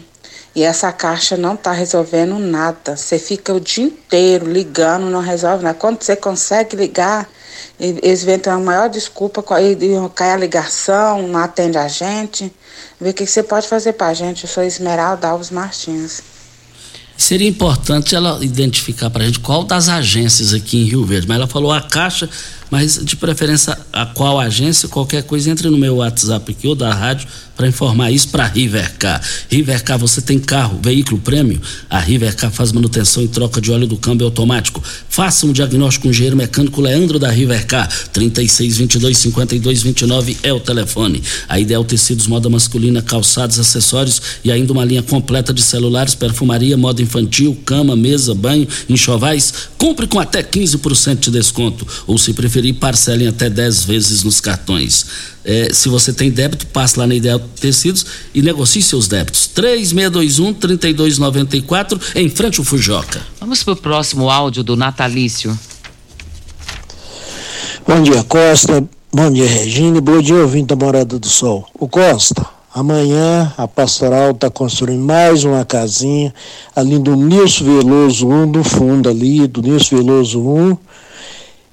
E 0.57 0.63
essa 0.63 0.91
caixa 0.91 1.37
não 1.37 1.53
está 1.53 1.71
resolvendo 1.71 2.39
nada. 2.39 2.97
Você 2.97 3.19
fica 3.19 3.53
o 3.53 3.59
dia 3.59 3.83
inteiro 3.83 4.51
ligando, 4.51 5.05
não 5.05 5.19
resolve 5.21 5.63
nada. 5.63 5.77
Quando 5.77 6.01
você 6.01 6.15
consegue 6.15 6.75
ligar, 6.75 7.29
eles 7.79 8.23
inventam 8.23 8.53
a 8.53 8.59
maior 8.59 8.89
desculpa, 8.89 9.43
cai 9.43 10.31
a 10.31 10.35
ligação, 10.35 11.27
não 11.27 11.39
atende 11.39 11.77
a 11.77 11.87
gente. 11.87 12.51
Vê 12.99 13.11
o 13.11 13.13
que 13.13 13.27
você 13.27 13.43
pode 13.43 13.67
fazer 13.67 13.93
para 13.93 14.07
a 14.07 14.13
gente. 14.15 14.45
Eu 14.45 14.49
sou 14.49 14.63
Esmeralda 14.63 15.27
Alves 15.27 15.51
Martins. 15.51 16.23
Seria 17.15 17.47
importante 17.47 18.15
ela 18.15 18.43
identificar 18.43 19.11
para 19.11 19.25
a 19.25 19.27
gente 19.27 19.39
qual 19.39 19.63
das 19.63 19.87
agências 19.89 20.55
aqui 20.55 20.81
em 20.81 20.85
Rio 20.85 21.05
Verde. 21.05 21.27
Mas 21.27 21.37
ela 21.37 21.47
falou 21.47 21.71
a 21.71 21.81
Caixa, 21.81 22.27
mas 22.69 23.03
de 23.03 23.15
preferência 23.15 23.77
a 23.91 24.05
qual 24.05 24.39
agência, 24.39 24.87
qualquer 24.87 25.23
coisa, 25.23 25.49
entre 25.49 25.69
no 25.69 25.77
meu 25.77 25.97
WhatsApp 25.97 26.51
aqui 26.51 26.67
ou 26.67 26.75
da 26.75 26.93
rádio 26.93 27.27
para 27.57 27.67
informar 27.67 28.11
isso 28.11 28.29
para 28.29 28.45
Rivercar. 28.45 29.19
Rivercar, 29.49 29.97
você 29.97 30.21
tem 30.21 30.37
carro, 30.37 30.79
veículo 30.81 31.19
prêmio? 31.19 31.59
A 31.89 31.99
Rivercar 31.99 32.51
faz 32.51 32.71
manutenção 32.71 33.23
e 33.23 33.27
troca 33.27 33.59
de 33.59 33.71
óleo 33.71 33.87
do 33.87 33.97
câmbio 33.97 34.27
automático. 34.27 34.81
Faça 35.09 35.47
um 35.47 35.51
diagnóstico 35.51 36.03
com 36.03 36.09
o 36.09 36.11
engenheiro 36.11 36.37
mecânico 36.37 36.79
Leandro 36.79 37.17
da 37.17 37.31
Rivercar. 37.31 37.89
3622 38.13 39.17
5229 39.17 40.37
é 40.43 40.53
o 40.53 40.59
telefone. 40.59 41.23
A 41.49 41.59
Ideal 41.59 41.83
Tecidos, 41.83 42.27
moda 42.27 42.47
masculina, 42.47 43.01
calçados, 43.01 43.57
acessórios 43.57 44.21
e 44.43 44.51
ainda 44.51 44.71
uma 44.71 44.85
linha 44.85 45.01
completa 45.01 45.51
de 45.51 45.63
celulares, 45.63 46.13
perfumaria, 46.13 46.77
moda 46.77 47.01
infantil, 47.01 47.57
cama, 47.65 47.95
mesa, 47.95 48.35
banho, 48.35 48.67
enxovais. 48.87 49.51
Compre 49.79 50.05
com 50.05 50.19
até 50.19 50.43
15% 50.43 51.21
de 51.21 51.31
desconto. 51.31 51.87
Ou 52.05 52.19
se 52.19 52.33
preferir, 52.33 52.56
parcelem 52.73 53.27
até 53.27 53.49
10 53.49 53.85
vezes 53.85 54.23
nos 54.23 54.39
cartões. 54.39 55.05
É, 55.43 55.73
se 55.73 55.87
você 55.87 56.11
tem 56.11 56.29
débito, 56.29 56.67
passe 56.67 56.99
lá 56.99 57.07
na 57.07 57.15
Ideal 57.15 57.39
Tecidos 57.39 58.05
e 58.33 58.41
negocie 58.41 58.81
seus 58.81 59.07
débitos. 59.07 59.49
3621-3294, 59.55 61.99
em 62.15 62.29
frente 62.29 62.59
ao 62.59 62.65
Fujoca. 62.65 63.21
Vamos 63.39 63.63
para 63.63 63.73
o 63.73 63.77
próximo 63.77 64.29
áudio 64.29 64.63
do 64.63 64.75
Natalício. 64.75 65.57
Bom 67.87 68.03
dia, 68.03 68.21
Costa. 68.23 68.83
Bom 69.13 69.31
dia, 69.31 69.47
Regina. 69.47 70.01
Bom 70.01 70.21
dia, 70.21 70.35
ouvinte 70.35 70.67
da 70.67 70.75
Morada 70.75 71.17
do 71.17 71.29
Sol. 71.29 71.65
O 71.79 71.87
Costa, 71.87 72.45
amanhã 72.75 73.53
a 73.57 73.65
pastoral 73.67 74.31
está 74.31 74.49
construindo 74.49 75.01
mais 75.01 75.45
uma 75.45 75.63
casinha 75.63 76.33
ali 76.75 76.99
do 76.99 77.15
Nilson 77.15 77.63
Veloso 77.63 78.27
1, 78.27 78.51
do 78.51 78.63
fundo 78.65 79.09
ali, 79.09 79.47
do 79.47 79.61
Nilson 79.61 79.95
Veloso 79.95 80.41
1 80.41 80.77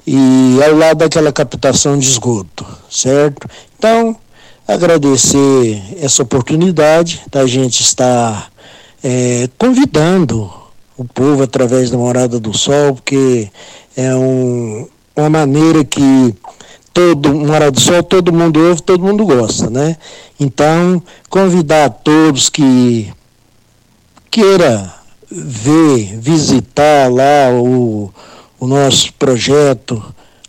e 0.06 0.58
ao 0.62 0.76
lado 0.76 0.98
daquela 0.98 1.32
captação 1.32 1.98
de 1.98 2.06
esgoto, 2.06 2.66
certo? 2.90 3.48
Então, 3.78 4.16
agradecer 4.66 5.82
essa 6.00 6.22
oportunidade 6.22 7.22
da 7.30 7.46
gente 7.46 7.82
estar 7.82 8.50
é, 9.02 9.48
convidando 9.58 10.50
o 10.96 11.04
povo 11.04 11.42
através 11.42 11.90
da 11.90 11.98
Morada 11.98 12.38
do 12.38 12.56
Sol, 12.56 12.94
porque 12.94 13.50
é 13.96 14.14
um, 14.14 14.86
uma 15.16 15.30
maneira 15.30 15.84
que 15.84 16.34
todo 16.92 17.34
Morada 17.34 17.72
do 17.72 17.80
Sol, 17.80 18.02
todo 18.02 18.32
mundo 18.32 18.60
ouve, 18.60 18.82
todo 18.82 19.02
mundo 19.02 19.26
gosta, 19.26 19.68
né? 19.68 19.96
Então, 20.38 21.02
convidar 21.28 21.90
todos 21.90 22.48
que 22.48 23.12
queira 24.30 24.94
ver, 25.30 26.18
visitar 26.18 27.10
lá 27.10 27.50
o 27.52 28.12
o 28.58 28.66
nosso 28.66 29.12
projeto 29.14 30.02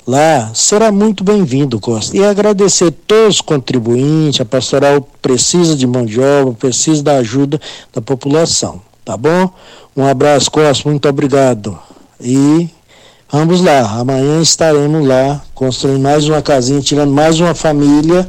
lá, 0.08 0.51
será 0.53 0.91
muito 0.91 1.24
bem-vindo, 1.24 1.80
Costa. 1.80 2.16
E 2.16 2.24
agradecer 2.24 2.88
a 2.88 2.93
todos 3.08 3.36
os 3.36 3.41
contribuintes, 3.41 4.41
a 4.41 4.45
pastoral 4.45 5.08
precisa 5.22 5.76
de 5.76 5.88
mão 5.88 6.06
de 6.06 6.20
obra, 6.20 6.53
precisa 6.53 7.01
da 7.01 7.18
ajuda 7.18 7.60
da 7.93 8.01
população, 8.01 8.82
tá 9.03 9.18
bom? 9.18 9.49
Um 9.95 10.06
abraço, 10.06 10.51
Costa, 10.51 10.88
muito 10.88 11.08
obrigado. 11.08 11.78
E 12.22 12.70
vamos 13.32 13.62
lá, 13.62 13.99
amanhã 13.99 14.41
estaremos 14.41 15.08
lá 15.08 15.41
construindo 15.53 16.01
mais 16.01 16.28
uma 16.28 16.41
casinha, 16.41 16.82
tirando 16.82 17.12
mais 17.12 17.39
uma 17.39 17.56
família 17.56 18.28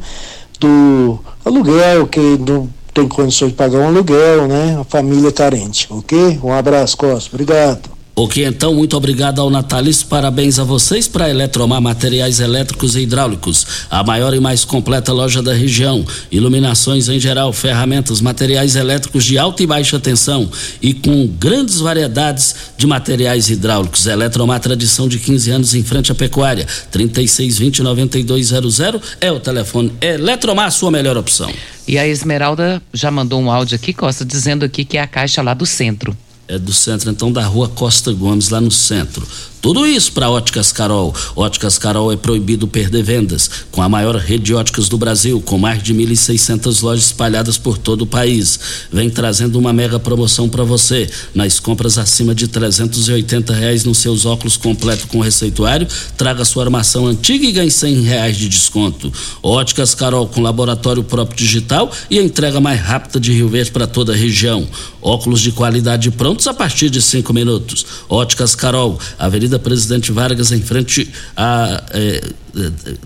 do 0.59 1.18
aluguel, 1.45 2.07
que 2.07 2.20
não 2.20 2.68
tem 2.95 3.07
condições 3.07 3.51
de 3.51 3.55
pagar 3.55 3.79
um 3.79 3.89
aluguel, 3.89 4.49
né? 4.49 4.79
A 4.81 4.85
família 4.85 5.31
carente, 5.31 5.87
ok? 5.91 6.41
Um 6.43 6.53
abraço, 6.53 6.97
Costa. 6.97 7.31
Obrigado. 7.31 7.95
Ok, 8.19 8.47
então, 8.47 8.73
muito 8.73 8.97
obrigado 8.97 9.43
ao 9.43 9.51
Natalício, 9.51 10.07
parabéns 10.07 10.59
a 10.59 10.64
vocês 10.64 11.07
para 11.07 11.29
Eletromar 11.29 11.83
Materiais 11.83 12.41
Elétricos 12.41 12.97
e 12.97 13.01
Hidráulicos, 13.01 13.67
a 13.91 14.03
maior 14.03 14.33
e 14.33 14.41
mais 14.41 14.64
completa 14.64 15.12
loja 15.12 15.43
da 15.43 15.53
região. 15.53 16.03
Iluminações 16.33 17.11
em 17.11 17.21
geral, 17.21 17.53
ferramentas, 17.53 18.23
materiais 18.23 18.75
elétricos 18.75 19.23
de 19.23 19.37
alta 19.37 19.62
e 19.62 19.67
baixa 19.67 20.01
tensão 20.01 20.51
e 20.81 20.95
com 20.95 21.27
grandes 21.27 21.79
variedades 21.79 22.55
de 22.79 22.87
materiais 22.87 23.51
hidráulicos. 23.51 24.07
Eletromar, 24.07 24.61
tradição 24.61 25.09
de 25.09 25.19
15 25.19 25.51
anos 25.51 25.75
em 25.75 25.83
frente 25.83 26.11
à 26.11 26.14
pecuária. 26.14 26.67
3620-9200 26.91 29.03
é 29.21 29.31
o 29.31 29.39
telefone. 29.39 29.93
Eletromar, 30.01 30.73
sua 30.73 30.91
melhor 30.91 31.19
opção. 31.19 31.53
E 31.87 31.99
a 31.99 32.09
Esmeralda 32.09 32.81
já 32.95 33.11
mandou 33.11 33.39
um 33.39 33.51
áudio 33.51 33.77
aqui, 33.77 33.93
Costa, 33.93 34.25
dizendo 34.25 34.64
aqui 34.64 34.87
que 34.87 34.97
é 34.97 35.03
a 35.03 35.07
caixa 35.07 35.43
lá 35.43 35.53
do 35.53 35.67
centro. 35.67 36.17
É 36.49 36.59
do 36.59 36.72
centro, 36.72 37.11
então, 37.11 37.32
da 37.32 37.44
rua 37.44 37.68
Costa 37.68 38.12
Gomes, 38.12 38.49
lá 38.51 38.61
no 38.61 38.70
centro. 38.70 39.26
Tudo 39.67 39.85
isso 39.85 40.12
para 40.12 40.31
Óticas 40.31 40.71
Carol. 40.71 41.12
Óticas 41.35 41.77
Carol 41.77 42.12
é 42.12 42.17
proibido 42.17 42.69
perder 42.69 43.03
vendas, 43.03 43.51
com 43.73 43.83
a 43.83 43.89
maior 43.89 44.14
rede 44.14 44.45
de 44.45 44.55
óticas 44.55 44.89
do 44.89 44.97
Brasil, 44.97 45.41
com 45.41 45.59
mais 45.59 45.83
de 45.83 45.93
1.600 45.93 46.85
lojas 46.85 47.07
espalhadas 47.07 47.59
por 47.59 47.77
todo 47.77 48.03
o 48.03 48.07
país. 48.07 48.61
Vem 48.93 49.11
trazendo 49.11 49.59
uma 49.59 49.73
mega 49.73 49.99
promoção 49.99 50.49
para 50.49 50.62
você. 50.62 51.11
Nas 51.35 51.59
compras 51.59 51.99
acima 51.99 52.33
de 52.33 52.47
380 52.47 53.53
reais 53.53 53.83
nos 53.83 53.99
seus 53.99 54.25
óculos 54.25 54.57
completo 54.57 55.09
com 55.09 55.19
receituário, 55.19 55.89
traga 56.17 56.45
sua 56.45 56.62
armação 56.62 57.05
antiga 57.05 57.45
e 57.45 57.51
ganhe 57.51 57.69
100 57.69 58.03
reais 58.03 58.37
de 58.37 58.49
desconto. 58.49 59.12
Óticas 59.43 59.97
Carol 59.97 60.29
com 60.29 60.43
laboratório 60.43 61.03
próprio 61.03 61.37
digital 61.37 61.91
e 62.09 62.21
a 62.21 62.23
entrega 62.23 62.61
mais 62.61 62.81
rápida 62.81 63.19
de 63.19 63.33
Rio 63.33 63.49
Verde 63.49 63.73
para 63.73 63.89
toda 63.89 64.12
a 64.12 64.17
região. 64.17 64.64
Óculos 65.03 65.41
de 65.41 65.51
qualidade 65.51 66.09
prontos 66.12 66.47
a 66.47 66.55
partir 66.55 66.89
de 66.89 67.03
cinco 67.03 67.33
minutos. 67.33 67.85
Óticas 68.09 68.55
Carol, 68.55 68.97
Avenida 69.19 69.56
Presidente 69.59 70.13
Vargas, 70.13 70.53
em 70.53 70.63
frente 70.63 71.11
a. 71.37 71.83
É, 71.91 72.21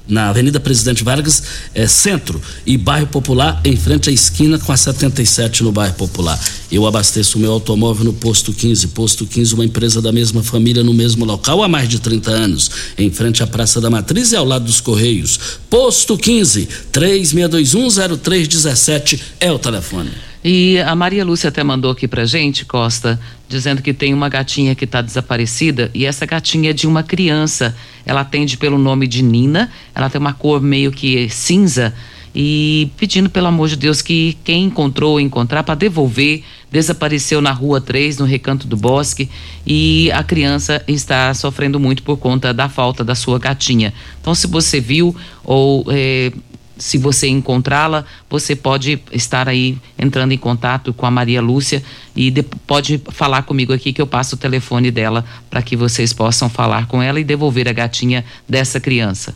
na 0.06 0.28
Avenida 0.28 0.60
Presidente 0.60 1.04
Vargas, 1.04 1.42
é, 1.74 1.86
Centro, 1.86 2.40
e 2.66 2.76
Bairro 2.76 3.06
Popular, 3.06 3.60
em 3.64 3.76
frente 3.76 4.10
à 4.10 4.12
esquina 4.12 4.58
com 4.58 4.72
a 4.72 4.76
77 4.76 5.62
no 5.62 5.72
Bairro 5.72 5.94
Popular. 5.94 6.38
Eu 6.70 6.86
abasteço 6.86 7.38
o 7.38 7.40
meu 7.40 7.52
automóvel 7.52 8.04
no 8.04 8.12
Posto 8.12 8.52
15. 8.52 8.88
Posto 8.88 9.26
15, 9.26 9.54
uma 9.54 9.64
empresa 9.64 10.00
da 10.00 10.12
mesma 10.12 10.42
família 10.42 10.82
no 10.82 10.94
mesmo 10.94 11.24
local 11.24 11.62
há 11.62 11.68
mais 11.68 11.88
de 11.88 11.98
30 11.98 12.30
anos, 12.30 12.70
em 12.96 13.10
frente 13.10 13.42
à 13.42 13.46
Praça 13.46 13.80
da 13.80 13.90
Matriz 13.90 14.32
e 14.32 14.36
ao 14.36 14.44
lado 14.44 14.64
dos 14.64 14.80
Correios. 14.80 15.38
Posto 15.68 16.16
15, 16.16 16.68
36210317 16.92 19.20
é 19.40 19.50
o 19.50 19.58
telefone. 19.58 20.10
E 20.42 20.78
a 20.78 20.94
Maria 20.94 21.22
Lúcia 21.22 21.48
até 21.48 21.62
mandou 21.62 21.90
aqui 21.90 22.08
pra 22.08 22.24
gente, 22.24 22.64
Costa, 22.64 23.20
dizendo 23.46 23.82
que 23.82 23.92
tem 23.92 24.14
uma 24.14 24.28
gatinha 24.28 24.74
que 24.74 24.86
está 24.86 25.02
desaparecida 25.02 25.90
e 25.92 26.06
essa 26.06 26.24
gatinha 26.24 26.70
é 26.70 26.72
de 26.72 26.86
uma 26.86 27.02
criança. 27.02 27.76
Ela 28.10 28.22
atende 28.22 28.56
pelo 28.56 28.76
nome 28.76 29.06
de 29.06 29.22
Nina, 29.22 29.70
ela 29.94 30.10
tem 30.10 30.20
uma 30.20 30.32
cor 30.32 30.60
meio 30.60 30.90
que 30.90 31.28
cinza 31.28 31.94
e 32.34 32.90
pedindo 32.96 33.30
pelo 33.30 33.46
amor 33.46 33.68
de 33.68 33.76
Deus 33.76 34.02
que 34.02 34.36
quem 34.42 34.64
encontrou 34.64 35.20
encontrar 35.20 35.62
para 35.62 35.76
devolver. 35.76 36.42
Desapareceu 36.72 37.40
na 37.40 37.52
rua 37.52 37.80
3, 37.80 38.18
no 38.18 38.24
Recanto 38.24 38.66
do 38.66 38.76
Bosque, 38.76 39.28
e 39.64 40.10
a 40.10 40.24
criança 40.24 40.82
está 40.88 41.32
sofrendo 41.34 41.78
muito 41.78 42.02
por 42.02 42.16
conta 42.16 42.52
da 42.52 42.68
falta 42.68 43.04
da 43.04 43.14
sua 43.14 43.38
gatinha. 43.38 43.94
Então, 44.20 44.34
se 44.34 44.48
você 44.48 44.80
viu 44.80 45.14
ou 45.44 45.84
eh, 45.88 46.32
se 46.80 46.96
você 46.96 47.28
encontrá-la, 47.28 48.06
você 48.28 48.56
pode 48.56 48.98
estar 49.12 49.48
aí 49.48 49.76
entrando 49.98 50.32
em 50.32 50.38
contato 50.38 50.94
com 50.94 51.04
a 51.04 51.10
Maria 51.10 51.42
Lúcia 51.42 51.82
e 52.16 52.30
de, 52.30 52.42
pode 52.42 53.00
falar 53.10 53.42
comigo 53.42 53.72
aqui 53.72 53.92
que 53.92 54.00
eu 54.00 54.06
passo 54.06 54.34
o 54.34 54.38
telefone 54.38 54.90
dela 54.90 55.24
para 55.50 55.60
que 55.60 55.76
vocês 55.76 56.12
possam 56.14 56.48
falar 56.48 56.86
com 56.86 57.02
ela 57.02 57.20
e 57.20 57.24
devolver 57.24 57.68
a 57.68 57.72
gatinha 57.72 58.24
dessa 58.48 58.80
criança. 58.80 59.34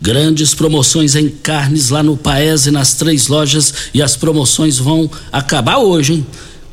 Grandes 0.00 0.54
promoções 0.54 1.14
em 1.14 1.28
carnes 1.28 1.90
lá 1.90 2.02
no 2.02 2.16
Paese 2.16 2.70
nas 2.70 2.94
três 2.94 3.28
lojas 3.28 3.90
e 3.92 4.00
as 4.00 4.16
promoções 4.16 4.78
vão 4.78 5.10
acabar 5.30 5.76
hoje, 5.76 6.14
hein? 6.14 6.26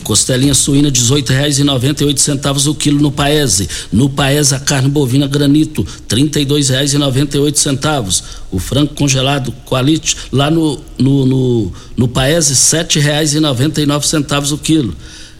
Costelinha 0.05 0.53
suína, 0.53 0.87
R$ 0.89 0.93
18,98 0.93 2.67
o 2.67 2.75
quilo 2.75 3.01
no 3.01 3.11
Paese. 3.11 3.67
No 3.91 4.07
Paese, 4.07 4.53
a 4.53 4.59
carne 4.59 4.87
bovina 4.87 5.25
granito, 5.27 5.81
R$ 5.81 5.87
32,98. 6.07 8.23
O 8.51 8.59
frango 8.59 8.93
congelado 8.93 9.51
quality, 9.65 10.15
lá 10.31 10.51
no, 10.51 10.79
no, 10.97 11.25
no, 11.25 11.73
no 11.97 12.07
Paese, 12.07 12.53
R$ 12.53 12.85
7,99 12.85 14.53
o 14.53 14.57
quilo. 14.59 14.95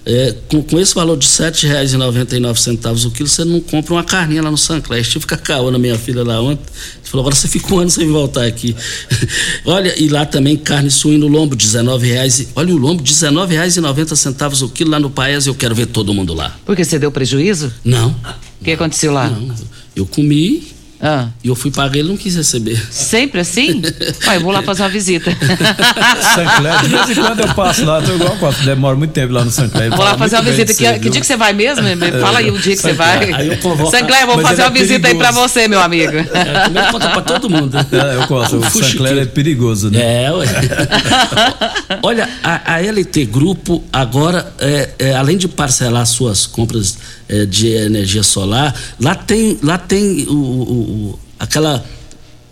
É, 0.06 0.36
com, 0.50 0.62
com, 0.62 0.80
esse 0.80 0.94
valor 0.94 1.18
de 1.18 1.26
R$ 1.26 1.34
7,99 1.52 3.06
o 3.06 3.12
quilo, 3.12 3.28
você 3.28 3.44
não 3.44 3.60
compra 3.60 3.96
uma 3.96 4.04
carninha 4.04 4.44
lá 4.44 4.52
no 4.52 4.58
Sancler. 4.58 5.02
Estive 5.02 5.26
com 5.26 5.34
a 5.34 5.72
na 5.72 5.80
minha 5.80 5.98
filha 5.98 6.24
lá 6.24 6.40
ontem. 6.40 6.64
Falou, 7.04 7.24
agora 7.24 7.36
você 7.36 7.48
fica 7.48 7.74
um 7.74 7.80
ano 7.80 7.90
sem 7.90 8.08
voltar 8.08 8.46
aqui. 8.46 8.76
Olha, 9.66 10.00
e 10.00 10.08
lá 10.08 10.26
também 10.26 10.58
carne 10.58 10.92
suína, 10.92 11.26
lombo, 11.26 11.56
R$19,00. 11.56 12.50
Olha 12.56 12.74
o 12.74 12.78
lombo, 12.78 13.02
R$19,90 13.02 14.62
o 14.62 14.70
quilo 14.70 14.92
lá 14.92 15.00
no 15.00 15.10
Paes. 15.10 15.48
Eu 15.48 15.56
quero 15.56 15.74
ver 15.74 15.88
todo 15.88 16.14
mundo 16.14 16.36
lá. 16.36 16.56
Porque 16.66 16.86
você 16.86 17.00
deu 17.00 17.12
prejuízo? 17.12 17.74
Não. 17.84 18.16
O 18.62 18.64
que 18.64 18.72
aconteceu 18.72 19.12
lá? 19.12 19.28
Não. 19.28 19.56
Eu 19.96 20.06
comi 20.06 20.75
ah. 21.08 21.28
E 21.44 21.48
eu 21.48 21.56
fui 21.56 21.70
pagar, 21.70 22.00
ele 22.00 22.08
não 22.08 22.18
quis 22.18 22.36
receber. 22.36 22.82
Sempre 22.90 23.42
assim? 23.42 23.80
Pai, 24.26 24.40
vou 24.40 24.52
lá 24.52 24.64
fazer 24.64 24.82
uma 24.82 24.90
visita. 24.90 25.30
Sancler, 25.32 26.82
de 26.82 26.88
vez 26.88 27.10
em 27.12 27.16
quando 27.22 27.40
eu 27.42 27.54
passo 27.54 27.86
lá, 27.86 28.02
tô 28.02 28.16
igual 28.16 28.36
quase, 28.38 28.66
demora 28.66 28.96
muito 28.96 29.12
tempo 29.12 29.32
lá 29.32 29.46
no 29.46 29.52
Sancler. 29.52 29.92
Vou 29.92 30.04
lá 30.04 30.18
fazer 30.18 30.38
uma 30.38 30.42
visita. 30.42 30.74
Que, 30.74 31.00
que, 31.00 31.10
dia 31.12 31.22
que 31.22 31.28
você 31.28 31.38
vai 31.38 31.54
mesmo? 31.54 31.84
Me 31.84 32.12
fala 32.14 32.40
aí 32.40 32.50
o 32.50 32.58
dia 32.58 32.76
que 32.76 32.82
você 32.82 32.94
vai. 32.94 33.32
Aí 33.34 33.48
eu 33.50 33.58
convoco. 33.58 33.92
Vou 33.92 34.38
Mas 34.38 34.48
fazer 34.50 34.64
uma 34.64 34.70
é 34.70 34.82
visita 34.82 35.08
aí 35.08 35.16
pra 35.16 35.30
você, 35.30 35.68
meu 35.68 35.80
amigo. 35.80 36.18
É, 36.18 36.64
também 36.66 36.92
conta 36.92 37.10
pra 37.10 37.22
todo 37.22 37.50
mundo. 37.50 37.78
É, 37.78 38.16
eu 38.16 38.28
gosto. 38.28 38.58
O 38.58 38.70
Sancler 38.72 39.20
é 39.20 39.26
perigoso, 39.26 39.92
né? 39.92 40.24
É, 40.26 40.32
ué. 40.32 40.48
Olha, 42.02 42.28
a, 42.44 42.76
a 42.76 42.82
LT 42.82 43.26
Grupo 43.26 43.84
agora, 43.94 44.52
é, 44.60 44.90
é, 44.98 45.16
além 45.16 45.38
de 45.38 45.48
parcelar 45.48 46.06
suas 46.08 46.48
compras 46.48 46.98
é, 47.28 47.46
de 47.46 47.68
energia 47.68 48.24
solar, 48.24 48.76
lá 49.00 49.16
tem, 49.16 49.58
lá 49.62 49.78
tem 49.78 50.26
o, 50.28 50.34
o 50.34 51.20
aquela 51.40 51.84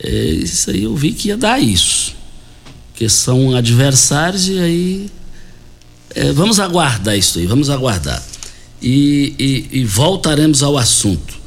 É, 0.00 0.10
isso 0.10 0.70
aí 0.70 0.82
eu 0.82 0.96
vi 0.96 1.12
que 1.12 1.28
ia 1.28 1.36
dar 1.36 1.60
isso, 1.60 2.12
que 2.94 3.08
são 3.08 3.54
adversários 3.54 4.48
e 4.48 4.58
aí 4.58 5.10
é, 6.14 6.32
vamos 6.32 6.58
aguardar 6.58 7.16
isso 7.16 7.38
aí, 7.38 7.46
vamos 7.46 7.70
aguardar 7.70 8.22
e, 8.84 9.34
e, 9.38 9.80
e 9.80 9.84
voltaremos 9.84 10.62
ao 10.62 10.76
assunto. 10.76 11.42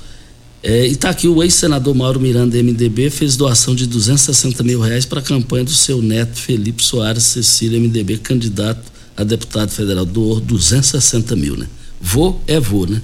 É, 0.64 0.88
e 0.88 0.94
está 0.94 1.12
aqui 1.12 1.28
o 1.28 1.44
ex-senador 1.44 1.94
Mauro 1.94 2.20
Miranda, 2.20 2.58
MDB, 2.58 3.12
fez 3.12 3.38
doação 3.38 3.76
de 3.76 3.86
260 3.86 4.64
mil 4.64 4.82
reais 4.82 5.06
para 5.06 5.20
a 5.20 5.24
campanha 5.24 5.64
do 5.64 5.72
seu 5.72 6.02
neto 6.02 6.36
Felipe 6.36 6.84
Soares 6.84 7.24
Cecília, 7.24 7.80
MDB, 7.80 8.18
candidato 8.18 8.92
a 9.16 9.24
deputado 9.24 9.70
federal. 9.70 10.04
Doou 10.04 10.40
260 10.40 11.36
mil, 11.36 11.56
né? 11.56 11.68
Vou 12.02 12.42
é 12.48 12.60
vou, 12.60 12.88
né? 12.88 13.00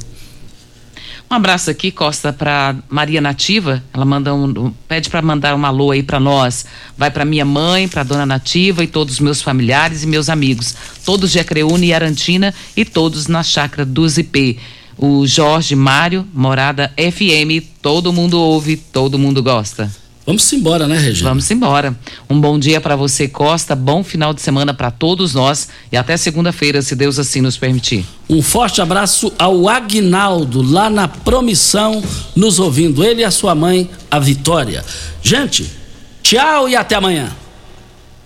Um 1.33 1.37
abraço 1.37 1.71
aqui, 1.71 1.89
Costa, 1.89 2.31
para 2.31 2.75
Maria 2.87 3.19
Nativa. 3.19 3.83
Ela 3.91 4.05
manda 4.05 4.31
um, 4.35 4.71
pede 4.87 5.09
para 5.09 5.19
mandar 5.19 5.55
uma 5.55 5.69
alô 5.69 5.89
aí 5.89 6.03
para 6.03 6.19
nós. 6.19 6.63
Vai 6.95 7.09
para 7.09 7.25
minha 7.25 7.43
mãe, 7.43 7.87
para 7.87 8.03
Dona 8.03 8.23
Nativa 8.23 8.83
e 8.83 8.87
todos 8.87 9.15
os 9.15 9.19
meus 9.19 9.41
familiares 9.41 10.03
e 10.03 10.07
meus 10.07 10.29
amigos, 10.29 10.75
todos 11.03 11.31
de 11.31 11.39
Acreúna 11.39 11.85
e 11.85 11.91
Arantina 11.91 12.53
e 12.77 12.85
todos 12.85 13.25
na 13.25 13.41
chácara 13.41 13.83
do 13.83 14.07
Zipê. 14.07 14.57
O 14.95 15.25
Jorge 15.25 15.75
Mário, 15.75 16.23
morada 16.31 16.93
FM, 16.99 17.65
todo 17.81 18.13
mundo 18.13 18.39
ouve, 18.39 18.77
todo 18.77 19.17
mundo 19.17 19.41
gosta. 19.41 20.02
Vamos 20.25 20.51
embora, 20.53 20.87
né, 20.87 20.97
Regina? 20.97 21.29
Vamos 21.29 21.51
embora. 21.51 21.93
Um 22.29 22.39
bom 22.39 22.57
dia 22.57 22.79
para 22.79 22.95
você, 22.95 23.27
Costa. 23.27 23.75
Bom 23.75 24.03
final 24.03 24.33
de 24.33 24.41
semana 24.41 24.73
para 24.73 24.89
todos 24.89 25.33
nós 25.33 25.67
e 25.91 25.97
até 25.97 26.15
segunda-feira, 26.15 26.81
se 26.81 26.95
Deus 26.95 27.19
assim 27.19 27.41
nos 27.41 27.57
permitir. 27.57 28.05
Um 28.29 28.41
forte 28.41 28.81
abraço 28.81 29.33
ao 29.37 29.67
Agnaldo, 29.67 30.61
lá 30.61 30.89
na 30.89 31.09
Promissão, 31.09 32.01
nos 32.35 32.57
ouvindo. 32.57 33.03
Ele 33.03 33.21
e 33.21 33.25
a 33.25 33.31
sua 33.31 33.53
mãe, 33.53 33.89
a 34.09 34.17
Vitória. 34.17 34.85
Gente, 35.21 35.69
tchau 36.21 36.69
e 36.69 36.75
até 36.75 36.95
amanhã. 36.95 37.42